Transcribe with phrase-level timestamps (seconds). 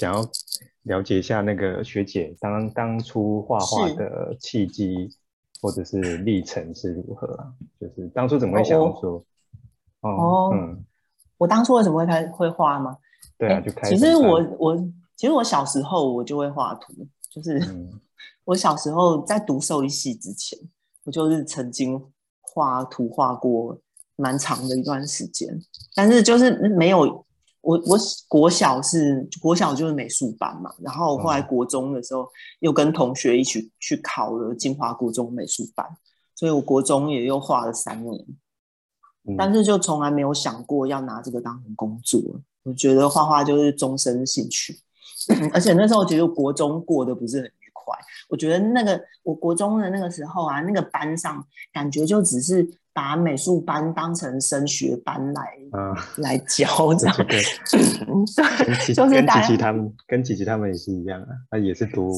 [0.00, 0.26] 想要
[0.84, 5.10] 了解一下那个学姐当当初画画的契机
[5.60, 7.52] 或者是历程是如何啊？
[7.78, 9.22] 就是当初怎么会想要说，
[10.00, 10.82] 哦哦，嗯，
[11.36, 12.96] 我当初为什么会开会画吗？
[13.36, 14.76] 对啊，就开其实我我
[15.16, 16.94] 其实我小时候我就会画图，
[17.28, 18.00] 就是、嗯
[18.46, 20.58] 我小时候在读兽医系之前，
[21.04, 22.02] 我就是曾经
[22.40, 23.78] 画图画过
[24.16, 25.46] 蛮长的一段时间，
[25.94, 27.22] 但是就是没有
[27.62, 32.28] 我我国小是国小就是美术班嘛，然后后来嗯国中的时候
[32.60, 35.86] 又跟同学一起去考了金华国中美术班，
[36.34, 38.24] 所以我国中也又画了三年。
[39.28, 42.18] 嗯但是就从来没有想过要拿这个当成工作。
[42.62, 44.78] 我觉得画画就是终身兴趣，
[45.52, 47.94] 而且那时候觉得国中过得不是很愉快。
[48.30, 57.40] 我觉得那个我国中的那个时候啊，那个班上感觉就只是把美术班当成升学班来啊，来教这样对，
[58.84, 62.12] 琪就是跟琪琪他们跟琪琪他们也是一样啊，他也是读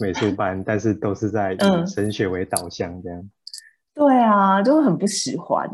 [0.00, 3.30] 美术班，但是都是在以嗯升学为导向这样。
[3.94, 5.68] 对啊，就很不喜欢。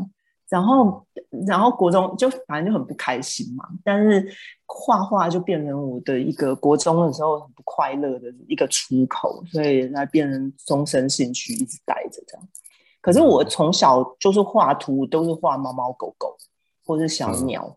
[0.49, 1.05] 然后，
[1.45, 3.63] 然后国中就反正就很不开心嘛。
[3.83, 4.27] 但是
[4.65, 12.47] 画画就变成我的一个国中的时候很不快乐的一个出口，所以才变成终身兴趣，一直待着这样。
[13.09, 16.37] 可是我从小就是画图，都是画猫猫狗狗，
[16.85, 17.75] 或是小嗯鸟，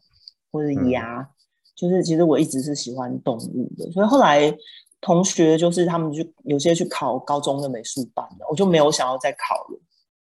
[0.50, 1.27] 或是嗯鸭，
[1.75, 3.91] 就是其实我一直是喜欢动物的。
[3.92, 4.55] 所以后来
[5.00, 9.80] 同学就是他们就有些去考高中的美术班了，我就没有想要再考了。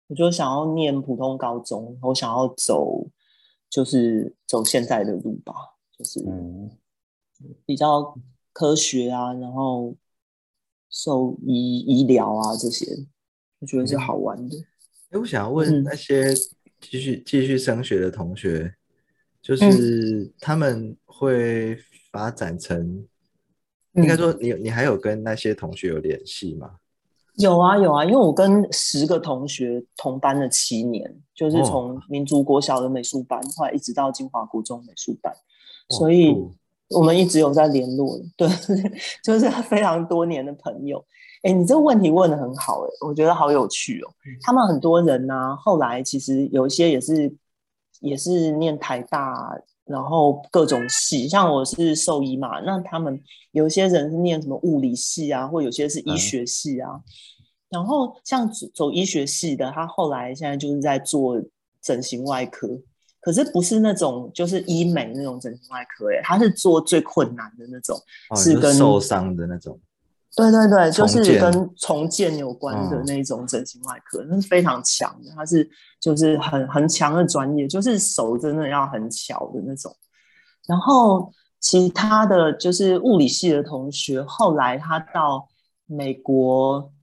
[0.08, 3.08] 我就想要念普通高中，我想要走
[3.70, 5.54] 就是走现在的路吧，
[5.98, 6.70] 就是嗯
[7.66, 8.14] 比较
[8.52, 9.96] 科学啊，然后
[10.90, 12.86] 兽医医疗啊这些，
[13.60, 14.58] 我觉得是好玩的。
[15.12, 16.34] 哎，我想要嗯问那些
[16.82, 18.74] 继续继续升学的同学，嗯
[19.42, 21.78] 就是他们会
[22.12, 23.06] 发展成，
[23.94, 26.76] 应该说你你还有跟那些同学有联系吗？
[27.36, 35.32] 有啊有啊，因为我跟十个同学同班了七年，就是哦从民族国小的美术班，后来一直到金华国中美术班，
[35.90, 36.36] 哦所以
[36.90, 38.50] 我们一直有在联络的，对，
[39.24, 41.06] 就是非常多年的朋友。
[41.44, 44.10] 哎，你这个问题问的很好，哎，我觉得好有趣哦。
[44.42, 47.34] 他们很多人呢、后来其实有一些也是
[48.00, 49.56] 也是念台大，
[49.86, 53.22] 然后各种系，像我是兽医嘛，那他们
[53.52, 56.90] 有些人是念什么物理系啊，或有些是医学系啊。
[57.70, 61.42] 然后像走走医学系的，他后来现在就是在做
[61.82, 62.68] 整形外科，
[63.20, 67.98] 可是不是那种就是医美那种整形外科，哎，他是做最困难的那种，
[68.30, 69.78] 哦，是跟受伤的那种，
[70.38, 75.68] 对对对，就是跟重建有关的嗯那种整形外科，那是非常强的，它是
[76.00, 79.92] 就是很很强的专业，就是手真的要很巧的那种。
[80.68, 85.48] 然后其他的就是物理系的同学，后来他到
[85.88, 86.94] 美国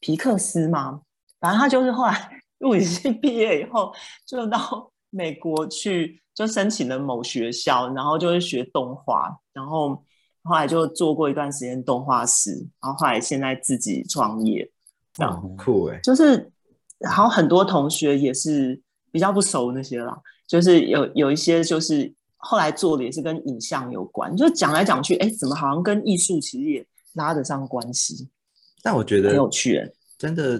[0.00, 1.00] 皮克斯嘛，
[1.40, 2.30] 反正他就是后来
[2.66, 3.94] 物理系毕业以后，
[4.26, 10.04] 就到美国去，就申请了某学校，然后就会学动画，然后
[10.44, 14.70] 后来就做过一段时间动画师，然后后来现在自己创业，
[15.12, 15.32] 这样。
[15.32, 16.50] 哦，酷哎，就是，
[16.98, 20.16] 然后很多同学也是比较不熟那些啦，
[20.46, 28.28] 就是有有一些就是后来做的也是跟影像有关，就讲来讲去，哎，怎么好像跟艺术其实也拉得上关系，
[28.82, 29.92] 但我觉得很有趣欸。
[30.18, 30.58] 真的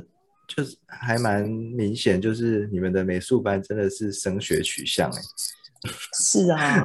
[0.49, 5.21] 就是还蛮明显，就是你们的美术班真的是升学取向哎，
[6.21, 6.84] 是啊，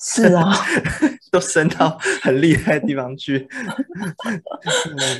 [0.00, 0.52] 是啊，
[1.30, 3.48] 都升到很厉害的地方去。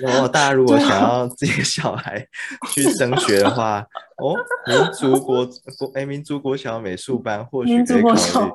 [0.03, 2.27] 然 后大家如果想要自己的小孩
[2.73, 3.87] 去升学的话，
[4.19, 4.35] 哦，
[4.67, 5.47] 民族国
[5.79, 8.03] 国哎，民族国小美术班或许民族可以
[8.33, 8.53] 考虑。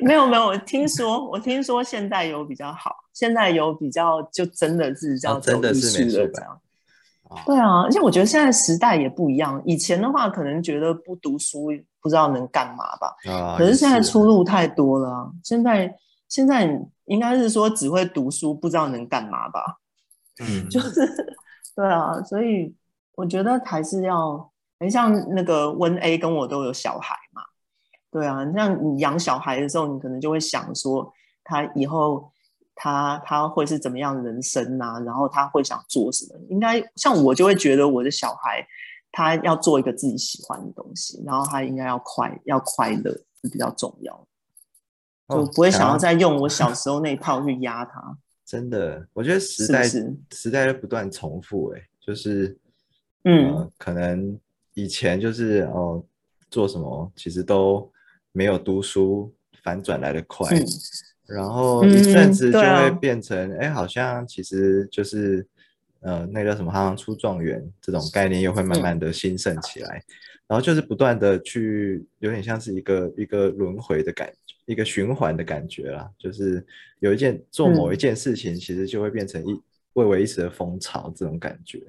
[0.02, 6.46] 没有没有，我听说我听说现在有比较好，现在有比较就真的是叫哦真的是美术班
[7.46, 9.62] 对啊，而且我觉得现在时代也不一样。
[9.64, 11.68] 以前的话，可能觉得不读书
[12.00, 15.30] 不知道能干嘛吧，啊，可是现在出路太多了啊。
[15.44, 15.94] 现在
[16.28, 19.78] 现在应该是说只会读书，不知道能干嘛吧？
[20.40, 21.00] 嗯， 就是
[21.76, 22.74] 对啊，所以
[23.16, 27.42] 我觉得还是要，很像那个温 A 跟我都有小孩嘛，
[28.10, 31.12] 对啊，像你养小孩的时候，你可能就会想说，
[31.44, 32.32] 他以后
[32.82, 36.40] 他他会是怎么样的人生啊，然后他会想做什么？
[36.48, 38.66] 应该像我就会觉得我的小孩
[39.12, 43.12] 他要做一个自己喜欢的东西，然后他应该要快要快乐
[43.42, 44.14] 是比较重要
[45.28, 48.16] 的，就哦不会想要要再用我小时候那一套去压他。
[48.46, 52.56] 真的，我觉得时代是不是时代在不断重复，哎，就是
[53.24, 54.40] 嗯呃，可能
[54.72, 56.02] 以前就是哦，
[56.50, 57.92] 做什么其实都
[58.32, 59.30] 没有读书
[59.62, 60.66] 反转来的快，嗯
[61.30, 65.46] 然后一阵子就会变成，哎、好像其实就是，
[66.00, 70.02] 呃，那个叫什么“行行出状元”这种概念又会慢慢的兴盛起来，
[70.48, 76.66] 然后就是不断的去，有点像是一个一个轮回的感觉，一个循环的感觉啦，就是
[76.98, 79.62] 有一件做某一件事情，其实就会变成一
[79.92, 81.80] 蔚为一时的风潮这种感觉。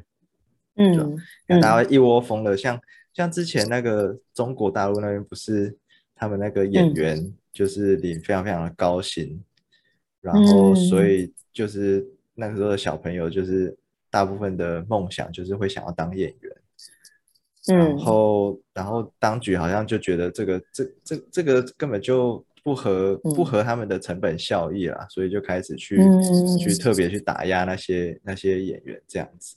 [0.75, 1.17] 嗯
[1.47, 2.79] 大家一窝蜂的，像
[3.13, 5.75] 像之前那个中国大陆那边不是
[6.15, 6.94] 他们那个演嗯。
[6.94, 9.44] 员就是领非常非常的高薪，
[10.21, 11.09] 然后所嗯。
[11.09, 12.06] 以就是
[12.36, 13.75] 那个时候的小朋友就是
[14.09, 16.56] 大部分的梦想就是会想要当演员，
[17.65, 17.98] 然嗯。
[17.98, 23.45] 后然后当局好像就觉得这个这这这个根本就不合不嗯。
[23.45, 26.57] 合他们的成本效益啦，所以就开始去嗯。
[26.59, 29.56] 去特别去打压那些那些演员这样子，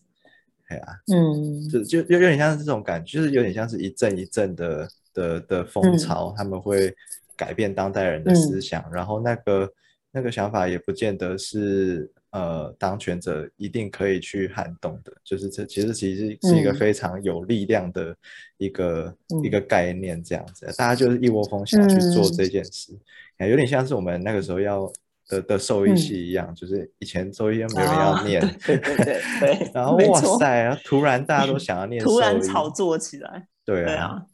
[0.69, 0.85] 哎呀。
[1.13, 1.69] 嗯。
[1.71, 5.99] 就就就有点像是这种感觉，就是有点像是一阵一阵的的的风嗯。
[5.99, 6.95] 潮，他们会
[7.37, 9.73] 改变当代人的思想，然后那个
[10.11, 16.77] 那个想法也不见得是呃当权者一定可以去撼动的，就是这其实其实是一个嗯。
[16.77, 18.17] 非常有力量的
[18.59, 22.93] 一个、一嗯个概念，这样子，大家就是一窝蜂想要去做嗯这件事，
[23.39, 24.91] 哎有点像是我们那个时候要。
[25.27, 34.27] 的的兽医嗯系一样，就是以前兽医没有人要啊念，对对对 对，然后哇塞，然后突然大家都想要 念突然炒作起来，对啊，对啊，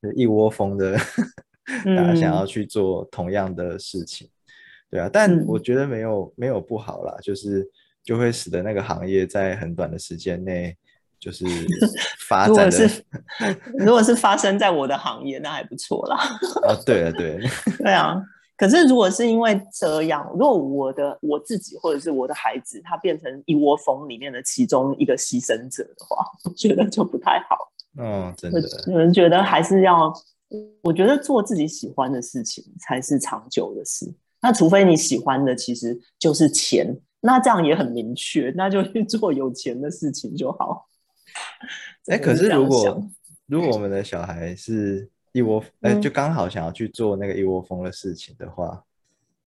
[0.00, 0.96] 就一窝蜂的，
[1.96, 2.36] 大家想嗯。
[2.36, 4.28] 要去做同样的事情，
[4.90, 5.44] 对啊，但嗯。
[5.46, 7.68] 我觉得没有没有不好啦，就是
[8.02, 10.76] 就会使得那个行业在很短的时间内
[11.18, 11.44] 就是
[12.28, 13.04] 发如果展的是
[13.78, 16.18] 如果是发生在我的行业，那还不错啦。
[16.68, 18.14] 哦，对了对了，对啊，
[18.58, 27.56] 可是如果是因为这样，如果我的我自己或者是我的孩子，他变成一窝蜂里面的其中一个牺牲者的话，我觉得就不太好。
[27.96, 28.52] 嗯，真。
[28.52, 30.12] 的，有人觉得还是要，
[30.82, 34.12] 我觉得做自己喜欢的事情才是长久的事。
[34.40, 40.88] 那除非你喜欢的其实就是钱，那这样也很明确，那就去做有钱的事情就好。
[42.06, 43.10] 哎，可是如果
[43.46, 48.84] 如果我们的小孩是一窝， 哎，嗯就刚好想要去做那个一窝蜂的事情的话，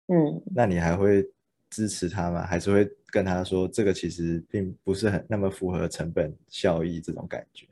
[0.09, 1.25] 嗯，那你还会
[1.69, 2.47] 支持他吗？
[2.47, 7.68] 还是会跟他说这个其实并不是很那么符合成本效益这种感觉？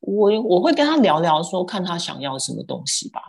[0.00, 3.20] 我我会跟他聊聊说，看他想要什么东西吧。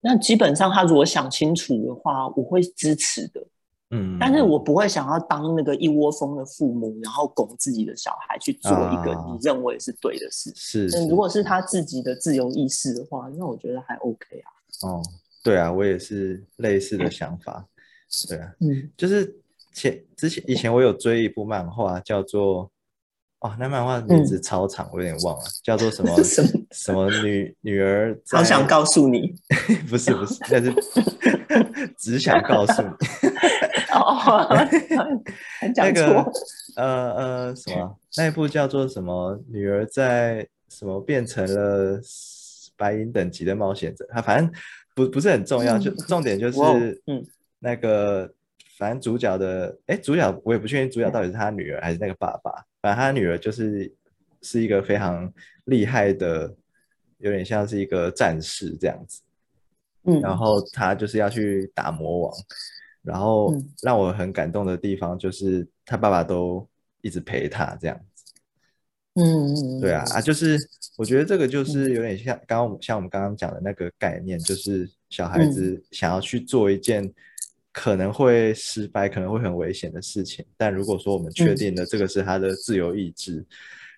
[0.00, 3.44] 那基本上他如果想清楚的话，我会支持的。
[3.90, 10.52] 嗯，但是我不会想要当那个一窝蜂的父母，然后拱自己的小孩去做一个啊你认为是对的事。
[10.56, 14.88] 是，嗯，如果是他自己的自由意识的话，那我觉得还 OK 啊。
[14.88, 15.02] 哦，
[15.44, 17.64] 对啊，我也是类似的想法。
[18.28, 19.36] 对啊，嗯就是
[19.72, 22.68] 前之前以前我有追一部漫画，叫做
[23.40, 29.34] 哦，那漫画名字超长，我有点忘了，叫做什么嗯 什么什么女女儿， 好想告诉你
[29.88, 30.72] 不 是不是，但是
[31.98, 32.88] 只想告诉你
[33.92, 34.48] 哦，
[35.76, 36.24] 那个。
[36.76, 41.98] 呃呃什么那一部叫做什么女儿在什么变成了
[42.76, 44.52] 白银等级的冒险者，他反正
[44.94, 46.60] 不不是很重要，就重点就是
[47.06, 47.24] 嗯
[47.60, 48.30] 那个
[48.76, 52.52] 反正主角的哎主角我也不确定主角到底是他女儿还是那个爸爸，
[52.86, 53.92] 反正他女儿就是
[54.42, 55.32] 是一个非常
[55.64, 56.54] 厉害的，
[57.18, 59.22] 有点像是一个战士这样子。
[60.04, 62.32] 嗯，然后他就是要去打魔王，
[63.02, 63.68] 然后嗯。
[63.82, 66.64] 让我很感动的地方就是他爸爸都
[67.00, 68.24] 一直陪他这样子。
[69.14, 70.56] 嗯，对啊，啊，就是
[70.96, 77.12] 我觉得这个就是有点像刚刚像我们刚刚讲的那个概念，就是小孩子想要去做一件
[77.78, 83.44] 可能会失败、可能会很危险的事情，但如果说我们确定了这个是他的自由意志，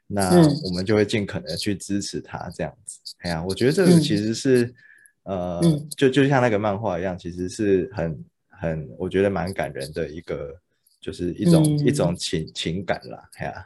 [0.08, 2.98] 那嗯我们就会尽可能去支持他这样子。
[3.18, 4.74] 哎呀，我觉得这个嗯其实是、
[5.22, 10.52] 呃，嗯就就像那个漫画一样，其实是很很我觉得蛮感人的一个，
[11.00, 13.30] 就是一种、一嗯种情情感啦。
[13.36, 13.64] 哎呀，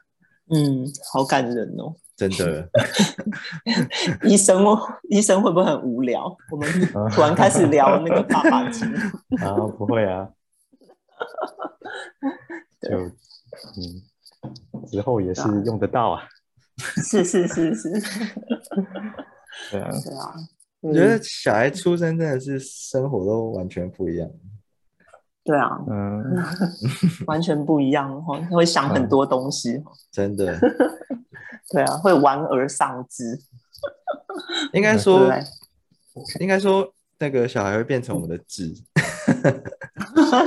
[0.50, 1.96] 嗯，好感人哦。
[2.28, 2.68] 真的。
[4.24, 4.64] 医生，
[5.08, 6.36] 医生会不会很无聊？
[6.50, 6.70] 我们
[7.10, 8.86] 突然开始聊那个爸爸经。
[9.42, 10.28] 啊，不会啊，
[12.80, 14.02] 就嗯，
[14.86, 16.22] 之后也是用得到啊，
[16.78, 17.90] 是是是是，
[19.70, 20.34] 对啊，对啊。
[20.80, 24.28] 我觉得嗯小孩出生真的是生活都完全不一样。
[25.44, 26.22] 对啊，嗯，
[27.26, 29.82] 完全不一样哈，会想很多东西。
[30.10, 30.56] 真的，
[31.70, 33.38] 对啊，会玩而丧之。
[34.72, 35.32] 应该对说？
[36.40, 38.72] 应该说，那个小孩会变成我们的智。
[39.42, 39.42] 对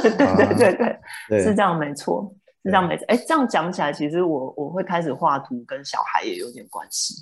[0.01, 0.99] 对对对，
[1.29, 2.33] 对，是这样没错，
[2.63, 3.03] 是这样没错。
[3.07, 7.15] 哎，这样讲起来，其实我我会开始画图，跟小孩也有点关系。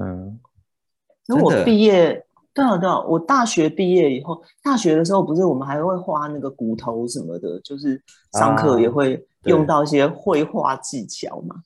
[0.00, 0.38] 嗯，
[1.26, 7.98] 因为我毕业，对啊，对啊，我大学毕业以后，大学的时候不是我们还会画那个骨头什么的，就是
[8.32, 11.56] 上课也会用到一些绘画技巧嘛。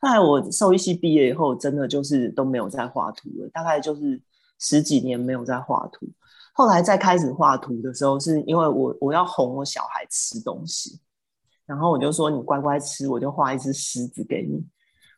[0.00, 4.18] 后来我兽医系毕业以后，真的就是都没有再画图了，大概就是
[4.58, 6.06] 十几年没有再画图。
[6.54, 10.98] 后来再开始画图的时候，是因为我我要哄我小孩吃东西，
[11.66, 14.64] 然后我就说你乖乖吃，我就画一只狮子给你，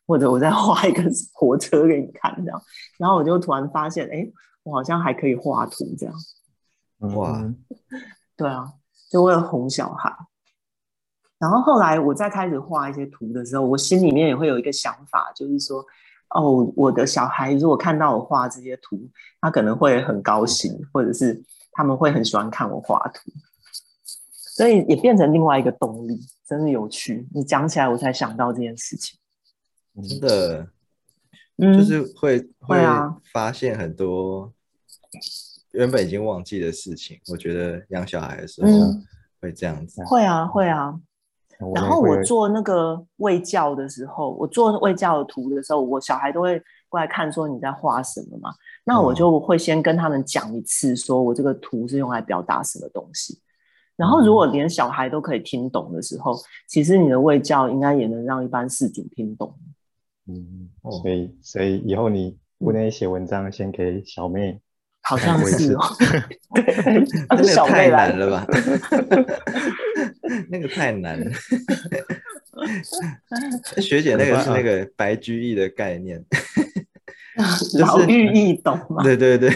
[0.05, 1.01] 或者我再画一个
[1.33, 2.61] 火车给你看这样。
[2.99, 4.29] 然后我就突然发现，哎。
[4.63, 6.15] 我好像还可以画图这样，
[7.15, 7.53] 哇，
[8.35, 8.73] 对啊，
[9.09, 10.15] 就为了哄小孩。
[11.37, 15.85] 然后后来我再开始画一些图的时候，我心里面也会有一个想法，就是说，
[16.29, 19.09] 哦，我的小孩如果看到我画这些图，
[19.41, 21.43] 他可能会很高兴，或者是
[21.73, 23.29] 他们会很喜欢看我画图，
[24.55, 26.17] 所以也变成另外一个动力，
[26.47, 27.27] 真的有趣。
[27.33, 29.19] 你讲起来，我才想到这件事情，
[30.07, 30.65] 真的。
[31.57, 32.77] 就是会会
[33.31, 34.51] 发现很多
[35.71, 37.19] 原本已经忘记的事情。
[37.29, 38.69] 我觉得养小孩的时候
[39.39, 40.03] 会这样子。
[40.05, 40.99] 会啊，会啊。
[41.75, 48.49] 然后我做那个喂教的时候，我做喂教的图的时候，我小孩都会过来看，说你在画什么嘛？
[48.83, 53.39] 那我就会先跟他们讲一次，说我这个图是用来表达什么东西。
[53.95, 59.55] 然后如果连小孩都可以听懂的时候，其实你的喂教应该也能让一般事主听懂。
[60.27, 60.69] 嗯，
[61.01, 64.59] 所以所以以后你不能写文章，先给小妹，
[65.01, 65.81] 好像是哦，
[66.55, 66.63] 对，
[67.29, 68.47] 那个太难了吧？
[70.49, 71.29] 那个太难了。
[73.81, 76.23] 学姐，那个是那个白居易的概念，
[77.79, 79.03] 老寓意懂吗？
[79.03, 79.51] 对对对。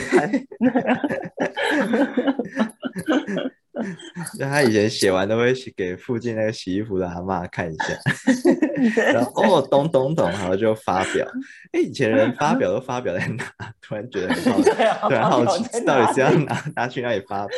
[4.37, 7.85] 就他以前写完都会给附近那个洗衣服的阿妈看一下，
[9.13, 11.27] 然后哦懂懂懂，然后就发表。
[11.71, 13.45] 哎，以前人发表都发表在哪？
[13.81, 14.69] 突然觉得很好奇，
[15.01, 17.57] 突然好奇到底是要拿拿去哪里发表？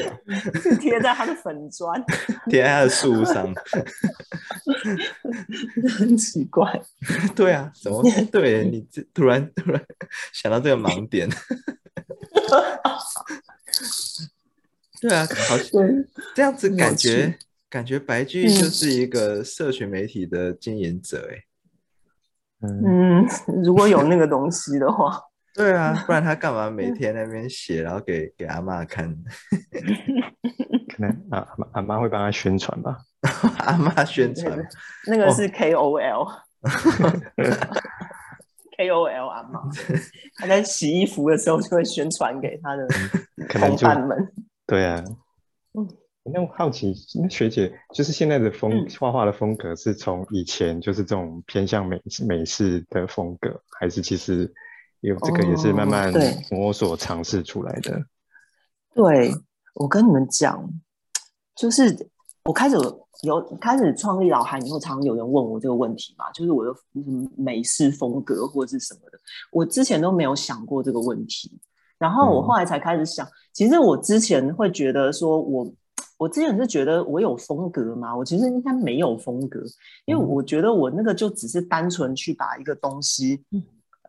[0.80, 2.04] 贴在他的粉砖，
[2.50, 3.54] 贴在他的树上，
[5.98, 6.80] 很奇怪。
[7.36, 9.82] 对啊，怎么对你这突然突然
[10.34, 11.28] 想到这个盲点？
[15.02, 15.58] 对啊，好，
[16.36, 17.36] 这样子感觉
[17.70, 21.38] 感觉白居易就是一个社群媒体的经营者哎，
[22.68, 23.26] 嗯，
[23.64, 25.18] 如果有那个东西的话，
[25.56, 29.10] 对啊，不然他干嘛 每天那边写，然后给给阿妈看？
[30.92, 32.98] 可能阿阿阿妈会帮他宣传吧，
[33.60, 34.58] 阿妈宣传，
[35.08, 36.20] 那个是 K O L，K
[38.90, 39.62] O L 阿妈，
[40.36, 42.86] 他在洗衣服的时候就会宣传给他的
[43.48, 44.30] 同伴们。
[44.70, 45.04] 对啊，
[45.74, 45.88] 嗯，
[46.32, 54.54] 那我好奇，那学姐就是现在的风画画的风格是从以前就是这种偏向美美式的风格，还是其实
[55.00, 56.14] 有这个也是慢慢
[56.52, 58.00] 摸索尝试出来的？
[58.94, 59.34] 对，
[59.74, 60.70] 我跟你们讲，
[61.56, 62.08] 就是
[62.44, 62.76] 我开始
[63.24, 66.72] 有开始创立老韩以后，常有人问我这个问题嘛，就是我的
[67.36, 69.20] 美式风格或者是什么的，
[69.52, 71.60] 我之前都没有想过这个问题。
[72.00, 75.70] 然后我后来才开始想，其实我之前会觉得说，我
[76.18, 78.16] 我之前是觉得我有风格吗？
[78.16, 79.60] 我其实应该没有风格，
[80.06, 83.44] 因为我觉得我那个就只是单纯去把一个东西，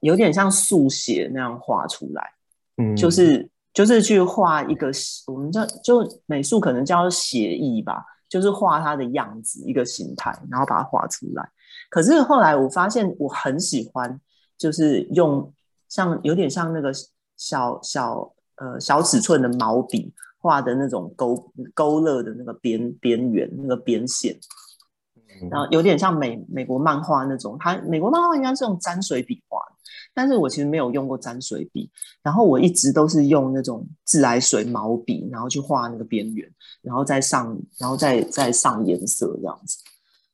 [0.03, 2.31] 有点像速写那样画出来，
[2.77, 4.93] 嗯，就是就是去画一个，
[5.27, 11.49] 我们叫就美术可能叫写意吧，就是画它的样子一个形态，然后把它画出来。
[11.91, 14.21] 可是后来我发现我很喜欢，
[14.57, 15.53] 就是用
[15.89, 16.93] 像有点像那个。
[17.41, 24.39] 小小呃小尺寸的毛笔画的那种勾勾勒的那个边边缘那个边线，
[25.51, 29.59] 然后有点像美美国漫画那种，它美国漫画应该是用沾水笔画，
[30.13, 31.91] 但是我其实没有用过沾水笔，
[32.23, 36.47] 然后我一直都是用那种自来水毛笔，然后去画那个边缘，
[36.83, 39.79] 然后再上然后再再上颜色这样子，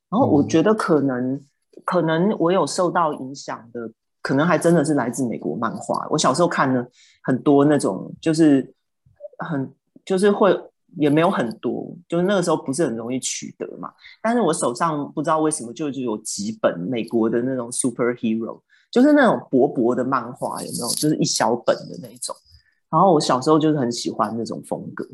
[0.09, 1.41] 然后我觉得可能
[1.85, 3.89] 可能我有受到影响的。
[4.21, 6.07] 可能还真的是来自美国漫画。
[6.09, 6.85] 我小时候看了
[7.23, 8.73] 很多那种，就是
[9.37, 9.71] 很
[10.03, 10.53] 就是会
[10.97, 13.93] 也没有很多，就是那个时候不是很容易取得嘛。
[14.21, 18.59] 但是我手上不知道为什么就就有几本美国的那种 superhero，
[18.91, 20.87] 就是那种薄薄的漫画，有没有？
[20.89, 22.35] 就是一小本的那种。
[22.89, 25.05] 然后我小时候就是很喜欢那种风格。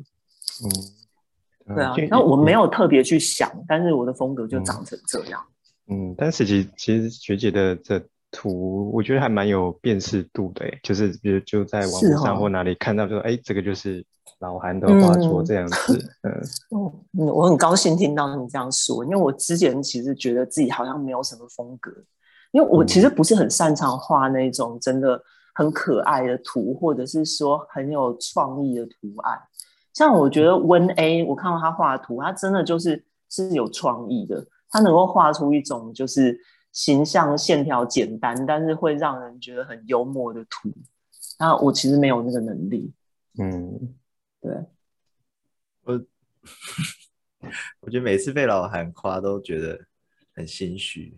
[0.64, 1.96] 嗯，对啊。
[2.10, 5.44] 然后我没有特别去想，但是我的风格就长成这样。
[5.88, 8.02] 嗯，但是其其实学姐的这。
[8.34, 14.04] 图我觉得还蛮有辨识度的，就是比如就在网络上或哪里看到，就说哎，这个就是
[14.40, 16.18] 老韩的画作这样子。
[16.24, 16.42] 嗯，
[17.18, 21.92] 嗯我很高兴听到你这样说，因为我之前其实觉得自己好像没有什么风格，
[22.52, 25.22] 因为我其实不是很擅长画那种真的
[25.54, 29.40] 很可爱的图，或者是说很有创意的图案。
[29.94, 36.36] 像我觉得温 A，我看到他画的图，他真的就是是有创意的，他能够画出一种就是
[36.74, 40.70] 形象线条简单，但是会让人觉得很幽默的图。
[41.40, 42.92] 那我其实没有那个能力。
[43.40, 43.96] 嗯，
[44.42, 44.52] 对，
[45.84, 45.94] 我
[47.82, 49.80] 我觉得每次被老韩夸都觉得
[50.36, 51.16] 很心虚。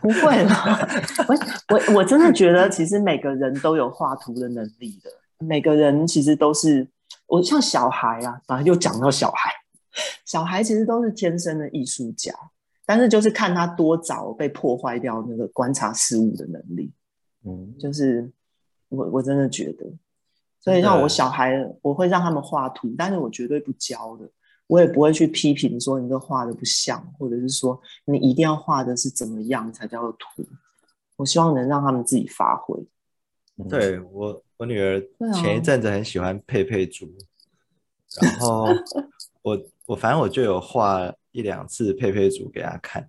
[0.00, 0.88] 不会啦，
[1.28, 6.88] 我我我真的觉得，其实每个人都有画图的能力的，每个人其实都是
[7.26, 9.50] 我像小孩啊，反正又讲到小孩，
[10.24, 12.32] 小孩其实都是天生的艺术家，
[12.86, 16.90] 但是就是看他多早被破坏掉那个观察事物的能力。
[17.44, 18.32] 嗯，就是
[18.88, 19.84] 我我真的觉得，
[20.60, 21.52] 所以像我小孩，
[21.82, 24.30] 我会让他们画图，但是我绝对不教的，
[24.68, 30.46] 我也不会去批评说你这画的不像，或者是说你一定要画的是怎么样才叫做图。
[31.16, 32.78] 我希望能让他们自己发挥。
[33.58, 35.00] 嗯对我，我女儿
[35.32, 37.08] 前一阵子很喜欢佩佩猪，
[38.20, 38.66] 然后
[39.40, 43.06] 我我反正我就有画一两次佩佩猪给他看，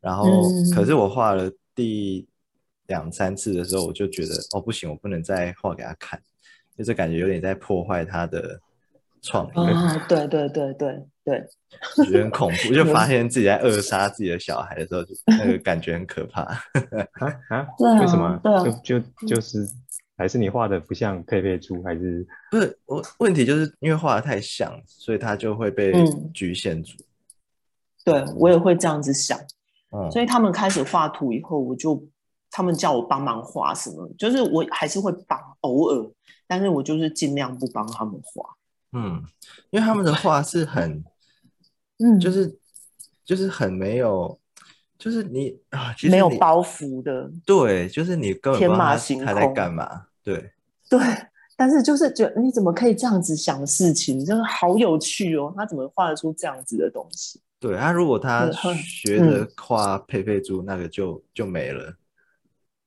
[0.00, 2.26] 然后嗯可是我画了第
[2.86, 6.20] 两三次的时候，我就觉得哦不行，我不能再画给他看，
[6.76, 8.60] 就是感觉有点在破坏他的
[9.20, 11.44] 创意，啊，对对对对对，
[11.98, 16.42] 我觉得很恐怖， 就发现自己在扼杀自己的小孩的时候，就那个感觉很可怕。
[17.18, 17.66] 啊啊，
[18.00, 18.40] 为什么？
[18.42, 19.68] 对啊就就就是
[20.16, 26.94] 还是你画的不像佩佩猪，还是不是我问题，就是因为画的太像，所以他就会被嗯局限住。
[28.12, 29.38] 对我也会这样子想。
[29.90, 32.02] 嗯，所以他们开始画图以后，我就
[32.50, 36.10] 他们叫我帮忙画什么，就是我还是会帮，偶尔，
[36.46, 38.56] 但是我就是尽量不帮他们画。
[38.92, 39.22] 嗯，
[39.70, 41.02] 因为他们的画是很，
[42.04, 42.58] 嗯就是
[43.24, 44.38] 就是很没有，
[44.98, 50.06] 就是你啊，其实没有包袱的，对，就是你根本不知天马行他在干嘛。
[50.22, 50.52] 对，
[50.88, 51.00] 对。
[51.60, 55.52] 但是就是觉得你怎么可以这样子想事情，真的好有趣哦！
[55.56, 57.40] 他怎么画得出这样子的东西？
[57.60, 61.94] 对他如果他学着画佩佩猪，那个就就没了，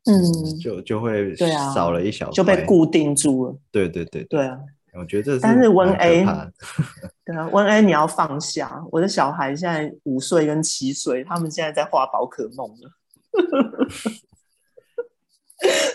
[0.05, 3.55] 嗯，就就会对啊少了一小块，就被固定住了。
[3.71, 4.57] 对对对，对啊，
[4.93, 6.23] 我觉得这是但是温 A
[7.25, 8.83] 对啊，温 A 你要放下。
[8.91, 12.91] 我的小孩现在五岁跟七岁，他们现在在画宝可梦了。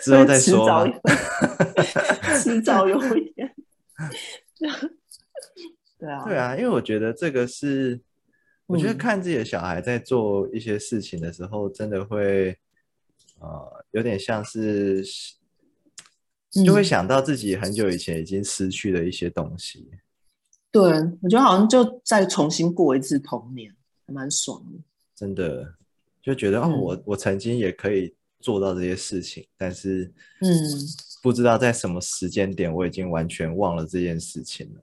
[0.02, 0.88] 之后再说。
[2.38, 3.52] 迟早有一天。
[5.98, 8.00] 对啊，对，啊，因为我觉得这个是，
[8.66, 12.56] 我觉得嗯看自己的小孩在做一些事情的时候，真的会，
[13.38, 15.04] 呃，有点像是，
[16.64, 19.88] 就会嗯想到自己很久以前已经失去的一些东西。
[20.72, 20.82] 对
[21.22, 23.74] 我觉得好像就再重新过一次童年，
[24.06, 24.78] 还蛮爽的。
[25.14, 25.74] 真的
[26.20, 30.50] 就觉得哦，嗯我我曾经也可以做到这些事情，但是嗯，
[31.22, 34.80] 不知道在什么时间点，我已经完全忘了这件事情了。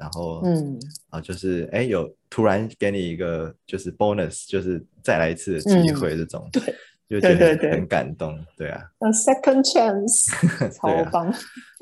[0.00, 6.74] 然后，嗯啊，就是哎，有突然给你一个就是 bonus，就是再来一次的机嗯会，这种，对，
[7.06, 10.30] 就觉得很感动，对啊，A second chance，
[10.72, 11.30] 超棒。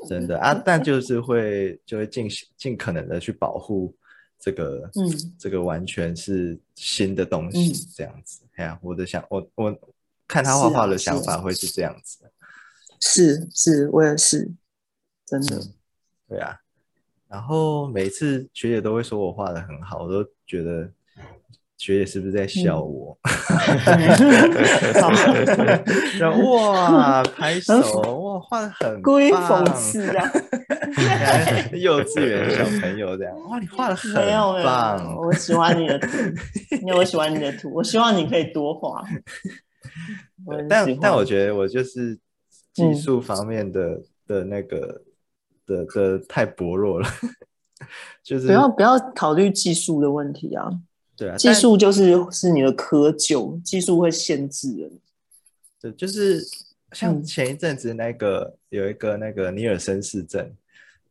[0.09, 2.27] 真的啊，但就是会就会尽
[2.57, 3.95] 尽可能的去保护
[4.37, 8.41] 这个，嗯这个完全是新的东西，嗯这样子。
[8.55, 9.79] 哎呀，我的想我我
[10.27, 12.29] 看他画画的想法会是这样子，
[12.99, 14.51] 是是，我也是，
[15.25, 15.61] 真的。
[16.27, 16.59] 对啊。
[17.29, 20.89] 然后每次学姐都会说我画的很好，我都觉得
[21.77, 23.17] 学姐是不是在笑嗯我？
[24.99, 25.09] 好
[26.19, 27.75] 然后哇，拍手
[28.21, 30.31] 哇，画的很故意棒讽刺啊！
[31.73, 36.07] 幼稚园小朋友这样，哇，你画的很没有没有，棒，我喜欢你的图，
[36.81, 39.03] 因为我喜欢你的图，我希望你可以多画。
[40.67, 42.15] 但但我觉得我就是
[42.73, 44.99] 技嗯术方面的、的那个
[45.69, 47.07] 的的太薄弱了，
[48.23, 50.69] 就是不要不要考虑技术的问题啊，
[51.15, 54.99] 对啊，技术就是是你的窠臼，技术会限制人。
[55.79, 56.43] 对，就是
[56.91, 60.51] 像嗯前一阵子那个、有一个那个尼尔森氏症，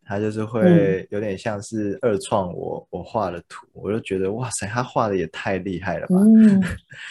[0.08, 0.46] 他就是嗯。
[0.46, 6.16] 会有点像是二创我我画的图，我就觉得哇塞，他画的也太厉害了吧？
[6.18, 6.60] 嗯，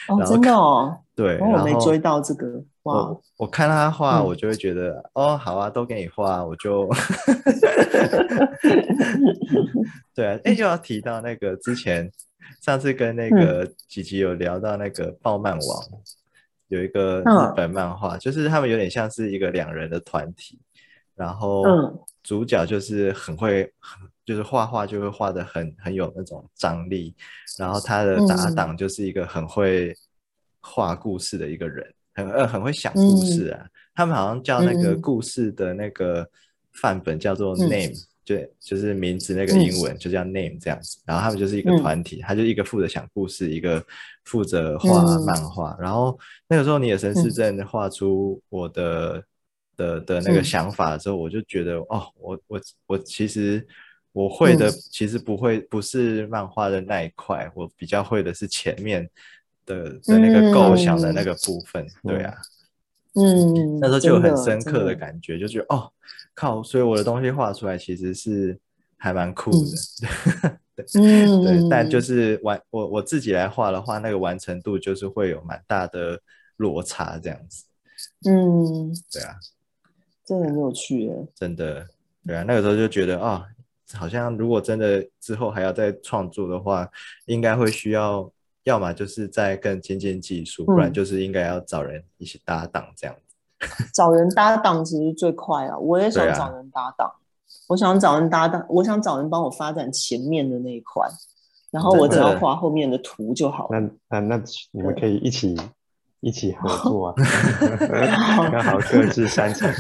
[0.10, 4.26] 哦， 真的哦，对，哦，我然后没追到这个，哇我，我看他画，嗯。
[4.26, 6.90] 我就会觉得、哦，好啊，都给你画，我就。
[10.16, 12.12] 对啊，哎，就要提到那个之前
[12.62, 15.62] 上次跟那个吉吉有聊到那个暴漫王，
[16.70, 17.50] 有一个嗯。
[17.50, 20.60] 日本漫画，就是他们有点像是一个两人的团体，
[21.18, 22.00] 然后嗯。
[22.24, 27.16] 主角就是很会，很就是画画就会画的很很有那种张力，
[27.58, 28.56] 然后他的搭嗯。
[28.56, 29.96] 档就是一个很会
[30.60, 33.66] 画故事的一个人，很呃很会想故事嗯啊。
[33.96, 36.30] 他们好像叫那个故事的那个
[36.74, 37.70] 范本叫做嗯。
[37.70, 41.00] Name，、就就是名字那个英文就叫 name 这样子。
[41.06, 41.82] 然后他们就是一个嗯。
[41.82, 43.82] 团体，他就一个负责想故事，一个
[44.26, 45.26] 负责画嗯。
[45.26, 45.78] 漫画。
[45.80, 49.24] 然后那个时候你的神视症画出我的、
[49.78, 50.44] 的的那个嗯。
[50.44, 53.66] 想法的时候，我就觉得哦，我我我其实。
[54.14, 54.74] 我会的嗯。
[54.90, 59.08] 其实不会不是漫画的那一块，我比较会的是前面
[59.64, 62.34] 的的那个构想的那个部分，对啊，
[63.14, 65.94] 嗯，那时候就有很深刻的感觉，就觉得哦
[66.34, 68.58] 靠，所以我的东西画出来其实是
[68.98, 70.58] 还蛮酷的，
[71.00, 76.20] 嗯，对，但就是完我我自己来画的话，那个完成度就是会有蛮大的
[76.56, 77.66] 落差这样子，
[78.28, 79.36] 嗯，对啊，
[80.28, 81.28] 真的很有趣耶。
[81.34, 81.88] 真的，
[82.26, 83.46] 对啊，那个时候就觉得啊，
[83.94, 86.88] 好像如果真的之后还要再创作的话，
[87.26, 88.30] 应该会需要，
[88.64, 93.22] 要么就是再更精进技术，不然嗯就是应该要找人一起搭档这样子。
[93.96, 97.10] 找人搭档其实最快啊，我也想找人搭档，
[97.70, 101.08] 我想找人搭档，我想找人帮我发展前面的那一块，
[101.72, 103.80] 然后我只要画后面的图就好了。
[103.80, 105.56] 那那那你们可以一起
[106.22, 107.14] 一起合作啊，
[108.52, 109.72] 刚好各自擅长。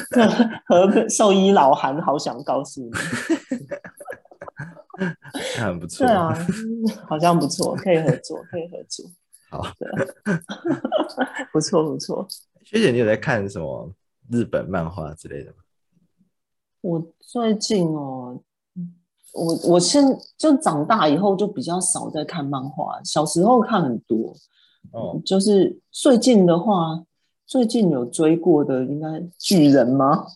[0.68, 2.90] 和兽医老韩好想告诉你，
[5.56, 6.06] 那很不错。
[6.06, 6.34] 对啊，
[7.08, 9.06] 好像不错，可以合作，可以合作，
[9.50, 9.62] 好，
[11.52, 12.26] 不错不错。
[12.62, 13.90] 学姐，你有在看什么
[14.30, 15.56] 日本漫画之类的吗？
[16.82, 18.38] 我最近哦，
[19.32, 20.04] 我我现
[20.36, 24.34] 就长大以后就比较少在看漫画，小时候看很多。
[24.92, 27.04] 哦，就是最近的话，
[27.46, 30.26] 最近有追过的应该巨人吗？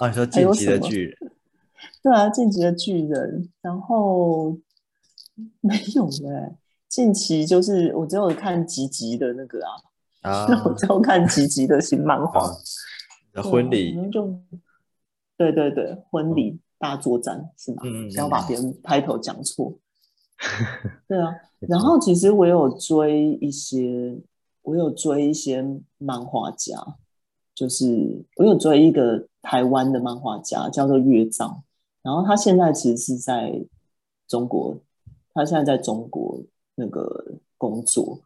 [0.00, 1.16] 啊，你说《还晋级的巨人》
[2.02, 3.48] 对啊，晋级的巨人。
[3.62, 4.58] 然后
[5.60, 6.56] 没有嘞、
[6.88, 9.60] 近期就是我只有看吉吉的那个
[10.22, 12.50] 啊，啊我，只有看吉吉的新漫画。
[13.42, 14.40] 婚礼就
[15.36, 17.82] 对对对，婚礼大作战是吗？
[17.84, 19.78] 嗯，不要把别人开头讲错。
[21.06, 24.18] 对啊，然后其实我有追一些，
[24.62, 25.64] 我有追一些
[25.98, 26.96] 漫画家，
[27.54, 31.62] 就是我有追一个台湾的漫画家，叫做月藏，
[32.02, 33.64] 然后他现在其实是在
[34.28, 34.76] 中国，
[35.32, 36.42] 他现在在中国
[36.74, 38.20] 那个工作，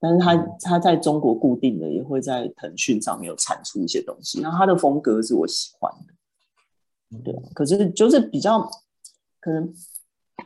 [0.00, 8.68] 但是他他在中国固定的也会在腾讯上面有产出一些东西，然后他的风格是我喜欢的，对啊，可是就是比较
[9.40, 9.72] 可能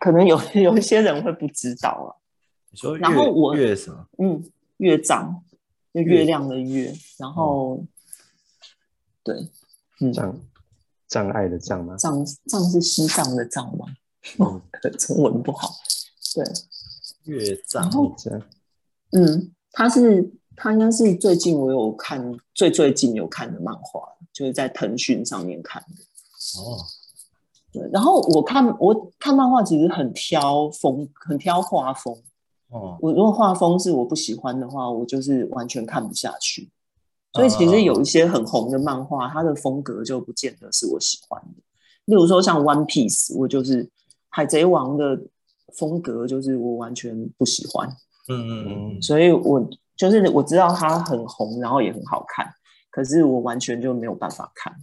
[0.01, 2.09] 可能有 有一些人会不知道啊，
[2.71, 4.07] 你说然后我月月什么？
[4.19, 5.43] 嗯，月藏，
[5.93, 7.85] 就月月亮的月，然后
[9.23, 9.49] 对，
[10.01, 10.41] 嗯，障
[11.09, 11.97] 障碍的障吗？
[11.97, 13.87] 障障是西藏的藏吗？
[14.39, 14.61] 嗯，
[14.99, 15.75] 中文不好，
[16.35, 16.45] 对，
[17.25, 18.43] 月藏然后这样
[19.13, 26.61] 嗯，他是他应该是最近我有看最最近有看的漫画，就是在腾讯上面看的。
[26.61, 26.85] 哦，
[27.73, 32.15] 对，然后我看我看漫画其实很挑风，很挑画风。
[32.71, 36.71] 哦，我如果画风是我不喜欢的话，我就是完全看不下去。
[37.35, 41.63] 所以其实有一些很红的漫画，它的风格就不见得是我喜欢的。
[42.07, 43.85] 例如说像《One Piece》，我就是
[44.31, 45.23] 《海贼王》的
[45.77, 47.89] 风格，就是我完全不喜欢。
[48.29, 52.47] 嗯嗯嗯，所以我就是我知道它很红，然后也很好看，
[52.91, 54.75] 可是我完全就没有办法看。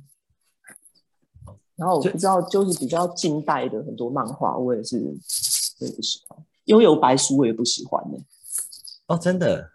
[1.76, 4.98] 然后我不知道，就是比较近代的很多漫画，我也是
[5.80, 6.38] 我也不喜欢。
[6.66, 8.18] 悠悠白书我也不喜欢呢、
[9.08, 9.70] 哦，真的，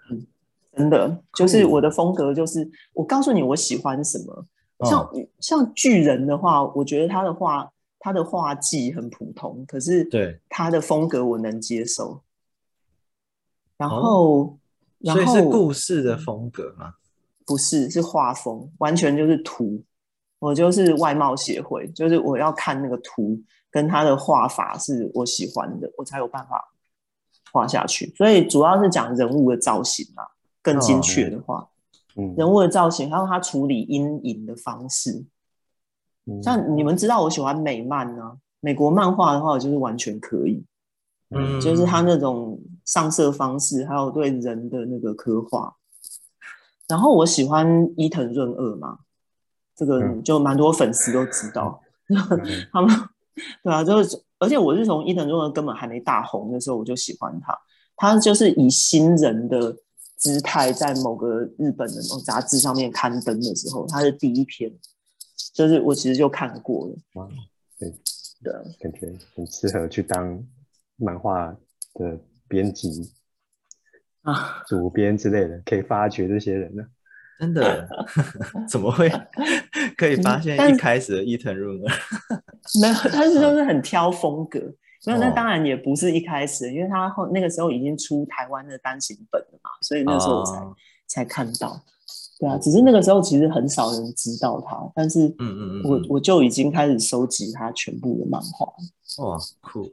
[0.77, 4.47] 真的就是我的风格就是，我告诉你我喜欢什么。
[4.89, 12.23] 像、哦像巨人的话，我觉得他的画他的画技很普通，可是对，他的风格我能接受。
[13.77, 14.59] 然后，
[14.99, 16.95] 然后哦所以是故事的风格吗？
[17.45, 19.83] 不是是画风，完全就是图。
[20.41, 26.73] 我就是外貌协会，就是我要看那个图跟他的画法是我喜欢的，我才有办法
[27.53, 28.13] 画下去。
[28.17, 30.27] 所以主要是讲人物的造型啊，
[30.61, 31.69] 更精确的话，
[32.17, 35.13] 嗯，人物的造型还有他处理阴影的方式。
[36.27, 40.65] 嗯像你们知道我喜欢美漫啊，美国漫画的话，我就是完全可以，
[41.31, 45.75] 嗯，就是他那种上色方式，还有对人的那个刻画。
[46.87, 48.99] 然后我喜欢伊藤润二嘛，
[49.81, 51.81] 这个嗯就蛮多粉丝都知道，
[52.13, 52.95] 嗯他们
[53.63, 57.59] 对啊，就是而且我是从伊藤润二根本还没大红的时候我就喜欢他，
[57.97, 59.75] 他就是以新人的
[60.17, 64.71] 姿态在某个日本的某杂志上面刊登的时候，他是第一篇，
[65.55, 67.27] 就是我其实就看过了，哇，
[67.79, 67.91] 对，
[68.45, 70.45] 对啊，感觉很适合去当
[70.97, 71.57] 漫画
[71.95, 73.11] 的编辑。
[74.21, 76.85] 啊，主编之类的，可以发掘这些人呢。
[77.41, 77.89] 真的？
[78.69, 79.11] 怎么会
[79.97, 82.43] 可以发现一开始的伊藤润二？
[82.81, 84.61] 没有，他是就是很挑风格。
[85.07, 90.77] 没有，那哦当然也不是一开始，因为他后那个时候已经出台湾的单行本了嘛，所以那时候我才、哦
[91.07, 91.81] 才看到。
[92.39, 98.67] 对啊，只是那个时候其实很少人知道他，但是嗯嗯嗯我嗯我就已经开始收集他全部的漫画。
[99.25, 99.93] 哇，酷！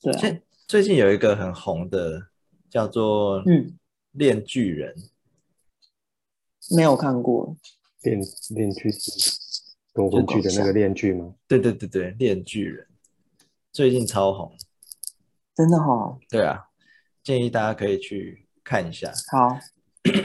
[0.00, 2.20] 对啊，最最近有一个很红的
[2.68, 3.72] 叫做《嗯，
[4.12, 4.92] 炼巨人》，
[6.70, 7.56] 没有看过。
[8.02, 8.18] 链
[8.50, 9.10] 链剧是
[9.92, 11.34] 夺魂剧的那个链剧吗？
[11.46, 12.86] 对对对对，《炼巨人》
[13.72, 14.52] 最近超红。
[15.54, 16.68] 真的哈、对啊，
[17.22, 19.12] 建议大家可以去看一下。
[19.30, 19.58] 好，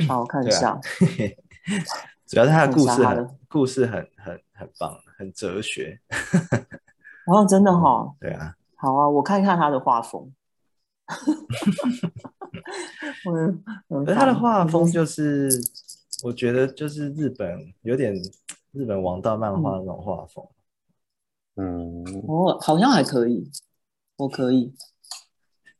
[0.08, 0.80] 好看一下。
[2.26, 6.00] 主要是他的故事故事很很很棒，很哲学。
[7.26, 10.34] 哦，真的哈、对啊，好啊，我看一看他的画风。
[13.30, 15.50] 嗯，嗯可是他的画风就是，
[16.24, 18.14] 我觉得就是日本有点
[18.72, 20.46] 日本王道漫画那种画风。
[21.56, 23.50] 嗯，哦，好像还可以，
[24.18, 24.74] 我可以。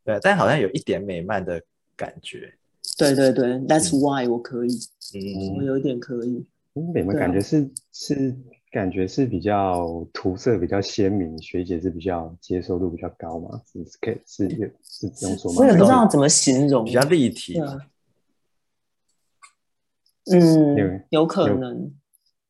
[0.04, 1.62] 对，啊但好像有一点美漫的
[1.96, 2.54] 感觉。
[2.98, 4.70] 对对对，That's why 我可以，
[5.14, 6.46] 嗯我有一点可以。
[6.74, 8.36] 你们对啊感觉是是
[8.72, 13.62] 感觉是比较涂色比较鲜明，学姐是比较接受度比较高嘛？
[13.72, 15.58] 是是可以是有是这样说吗？
[15.60, 16.92] 我也不知道怎么形容比。
[16.92, 17.64] 较立体对。
[17.64, 17.80] 啊，有
[20.32, 21.92] 嗯，有可能。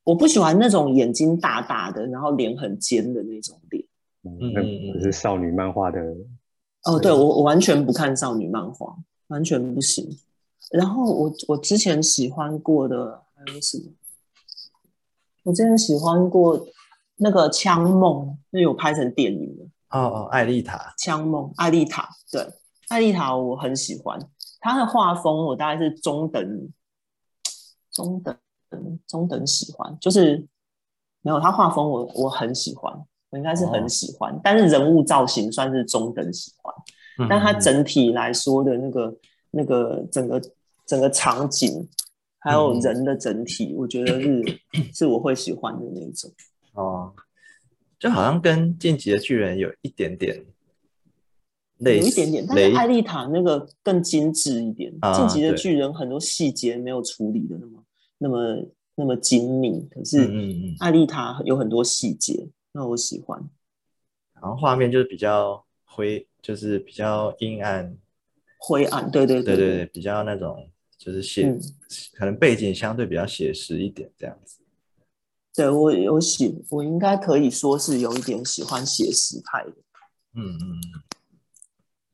[0.04, 3.84] 我不喜欢那种眼睛大大的，然后脸很尖的那种脸。
[4.24, 6.00] 嗯是少女漫画的
[6.84, 8.96] 哦，对我我完全不看少女漫画，
[9.28, 10.06] 完全不行。
[10.72, 13.92] 然后我我之前喜欢过的还有什么？
[15.44, 16.68] 我之前喜欢过
[17.18, 20.94] 那个《枪梦》，那有拍成电影的《哦哦，艾丽塔。
[20.98, 22.10] 枪梦》，艾丽塔。
[22.32, 22.46] 对，
[22.90, 24.20] 艾丽塔我很喜欢，
[24.60, 26.70] 她的画风我大概是中等，
[27.98, 28.38] 中等
[29.08, 30.46] 中等喜欢，就是
[31.24, 32.94] 没有他画风我我很喜欢，
[33.32, 36.74] 我应该是哦很喜欢，但是人物造型算是中等喜欢。
[37.20, 39.18] 嗯但它嗯整体来说的那个
[39.50, 40.40] 那个整个
[40.86, 41.90] 整个场景，
[42.38, 44.60] 还有嗯人的整体，我觉得是
[44.94, 46.32] 是我会喜欢的那种。
[46.74, 47.12] 哦，
[47.98, 50.46] 就好像跟《进击的巨人》有一点点
[51.80, 57.84] 类似，有一点点，但是艾丽塔那个更精致一点，啊晋级的巨人》很多细节没有处理的那么
[58.18, 60.30] 那么那么精密，可是
[60.80, 63.48] 艾丽塔有很多细节，那我喜欢。
[64.34, 67.98] 然后画面就是比较灰，就是比较阴暗，
[68.60, 71.60] 灰暗，对对对对对对，比较那种就是写，嗯
[72.14, 74.60] 可能背景相对比较写实一点这样子。
[75.56, 79.74] 对我有喜，我应该可以说是有一点喜欢写实派的。
[80.34, 81.02] 嗯嗯，嗯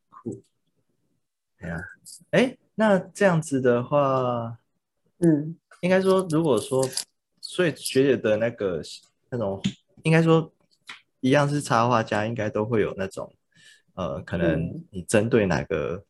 [0.09, 0.41] 酷。
[1.59, 1.77] 对呀，
[2.31, 4.57] 哎，那这样子的话，
[5.19, 6.81] 嗯，应该说，如果说，
[7.41, 8.81] 所以学姐的那个
[9.29, 9.61] 那种，
[10.03, 10.49] 应该说
[11.19, 13.29] 一样是插画家，应该都会有那种，
[13.95, 16.01] 呃，可能嗯你针对哪个，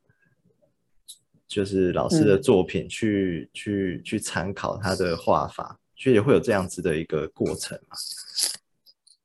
[1.48, 7.98] 就是老师的作品去、去去参考他的画法，学姐会有这样子的一个过程嘛？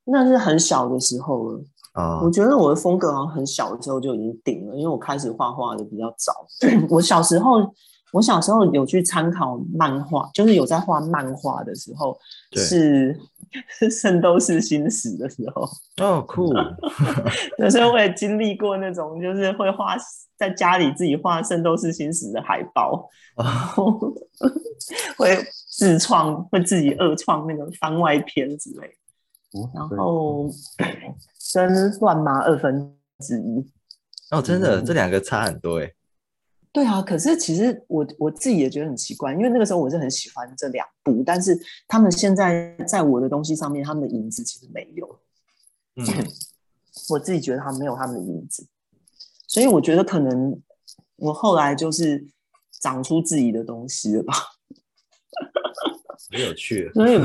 [0.05, 1.63] 那是很小的时候了。
[1.91, 6.47] 啊、我觉得我的风格好像很小的时候就已经定了，因为我开始画画的比较早。
[6.89, 7.71] 我小时候，
[8.11, 12.17] 我小时候有去参考漫画，就是有在画漫画的时候，
[12.53, 13.19] 是
[13.67, 15.67] 是《圣斗士星矢》的时候。
[16.03, 16.51] 哦，酷，
[17.57, 19.95] 那时候我也经历过那种，就是会画
[20.37, 23.99] 在家里自己画《圣斗士星矢》的海报，然后
[25.17, 25.37] 会
[25.69, 28.87] 自创，会自己二创那个番外篇之类
[29.53, 29.69] 哦。
[29.73, 30.49] 然后
[31.53, 33.71] 跟乱麻二分之一。
[34.31, 35.91] 哦，真的，嗯这两个差很多哎。
[36.71, 45.19] 对啊，可是其实我我自己也觉得很奇怪，因为那个时候我是很喜欢这两部，但是他们现在在我的东西上面，他们的影子其实没有。
[45.95, 46.05] 嗯，
[47.09, 48.67] 我自己觉得他没有他们的影子，
[49.47, 50.61] 所以我觉得可能
[51.15, 52.27] 我后来就是
[52.79, 54.33] 长出自己的东西了吧。
[56.31, 56.91] 很有趣。
[56.93, 57.17] 所以，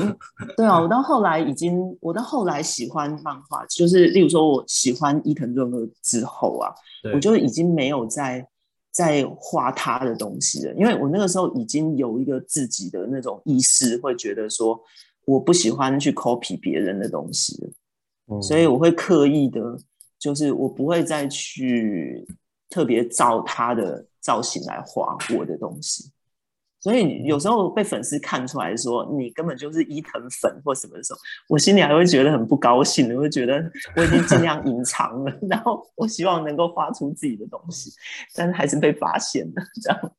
[0.57, 6.73] 对啊，我到后来已经，我到后来喜欢漫画，就是例如说我喜欢伊藤润二之后啊，
[7.13, 8.49] 我就已经没有在
[8.95, 14.81] 在画他的东西了，因为我那个时候已经有一个自己的那种意识，会觉得说
[15.25, 17.71] 我不喜欢去 copy 别人的东西了，
[18.29, 19.61] 嗯所以我会刻意的，
[20.17, 22.25] 就是我不会再去
[22.71, 26.13] 特别照他的造型来画我的东西。
[26.85, 31.19] 所以有时候被粉丝看出来说你根本就是伊藤粉或什么的时候，
[31.49, 33.55] 我心里还会觉得很不高兴，我会觉得
[33.97, 37.91] 我已经尽量隐藏了， 然后我希望能够画出自己的东西，
[38.35, 40.13] 但是还是被发现了，这样。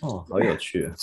[0.02, 0.94] 哦，好有趣啊！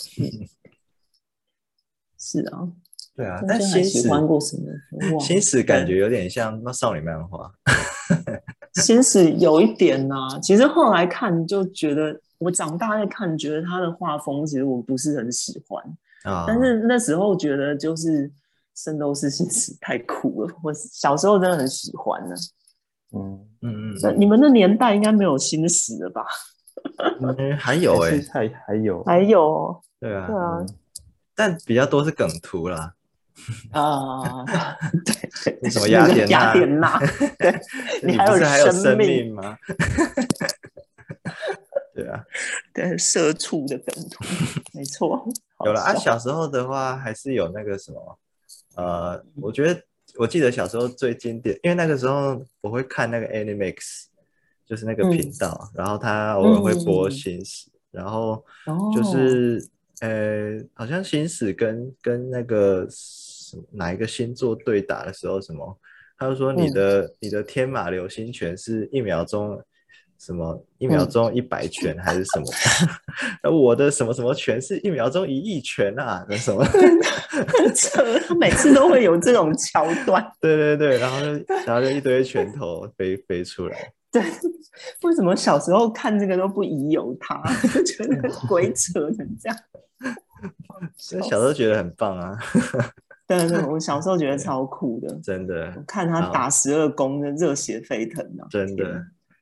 [2.19, 2.69] 是啊，
[3.15, 4.71] 对啊，中但新史喜欢过什么？
[4.91, 7.51] 我忘了新史感觉有点像那少女漫画
[8.75, 15.83] 新史有一点呐、其实后来看就觉得，我长大再看，觉得他的画风其实我不是很喜欢。
[16.23, 18.27] 啊，但是那时候觉得就是
[18.75, 22.35] 《圣斗士星矢》太酷了，我小时候真的很喜欢呢。
[23.13, 26.25] 嗯，嗯嗯那你们的年代应该没有星矢了吧？
[27.21, 29.03] 嗯，还有哎、还还有。
[29.03, 30.65] 还有，对啊，对啊，
[31.33, 32.93] 但比较多是梗图啦，
[33.71, 34.45] 啊，
[35.05, 36.31] 对对，什么雅典娜？
[36.31, 36.99] 雅典娜，
[37.37, 37.51] 对
[38.03, 39.35] 你你还有不是还有生生命命。
[39.35, 39.57] 吗？
[41.93, 42.23] 对啊，
[42.73, 44.23] 对社畜的梗图，
[44.73, 45.25] 没错，
[45.65, 45.95] 有了啊。
[45.95, 48.19] 小时候的话，还是有那个什么，
[48.75, 49.81] 呃，我觉得
[50.17, 54.05] 我记得小时候最经典，因为那个时候我会看那个 Animax，
[54.67, 59.65] 就是那个频道，然后他偶尔会播嗯新史，然后哦就是、
[60.01, 62.85] 呃，好像新史跟跟那个
[63.55, 65.79] 什么哪一个星座对打的时候，什么，
[66.17, 69.61] 他就说你的、你的天马流星拳是一秒钟。
[70.17, 72.45] 什么一秒钟一百拳还是什么？
[73.43, 76.25] 而我的什么什么拳是一秒钟一亿拳啊？
[76.29, 76.65] 那什么？
[78.39, 80.25] 每次都会有这种桥段。
[80.39, 83.91] 对对对，然后就然后就一堆拳头飞飞出来。
[84.09, 84.23] 对，
[85.03, 89.57] 为什么小时候看这个都不疑有他，就觉得鬼扯成这样？
[90.95, 92.39] 所以小时候觉得很棒啊，
[93.27, 98.47] 对对，我小时候觉得超酷的，真的我看他打十二宫的热血沸腾啊！
[98.49, 98.83] 真的。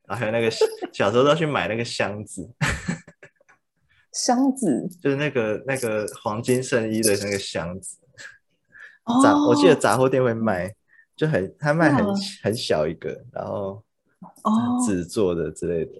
[0.06, 0.52] 然后还有那个
[0.92, 2.50] 小时候都要去买那个箱子，
[4.12, 7.98] 箱子就是那个那个黄金圣衣的那个箱子。
[9.06, 10.74] 哦，杂我记得杂货店会卖，
[11.16, 13.84] 就很他卖很哇很小一个，然后
[14.44, 14.52] 哦，
[14.86, 15.92] 纸做的之类的，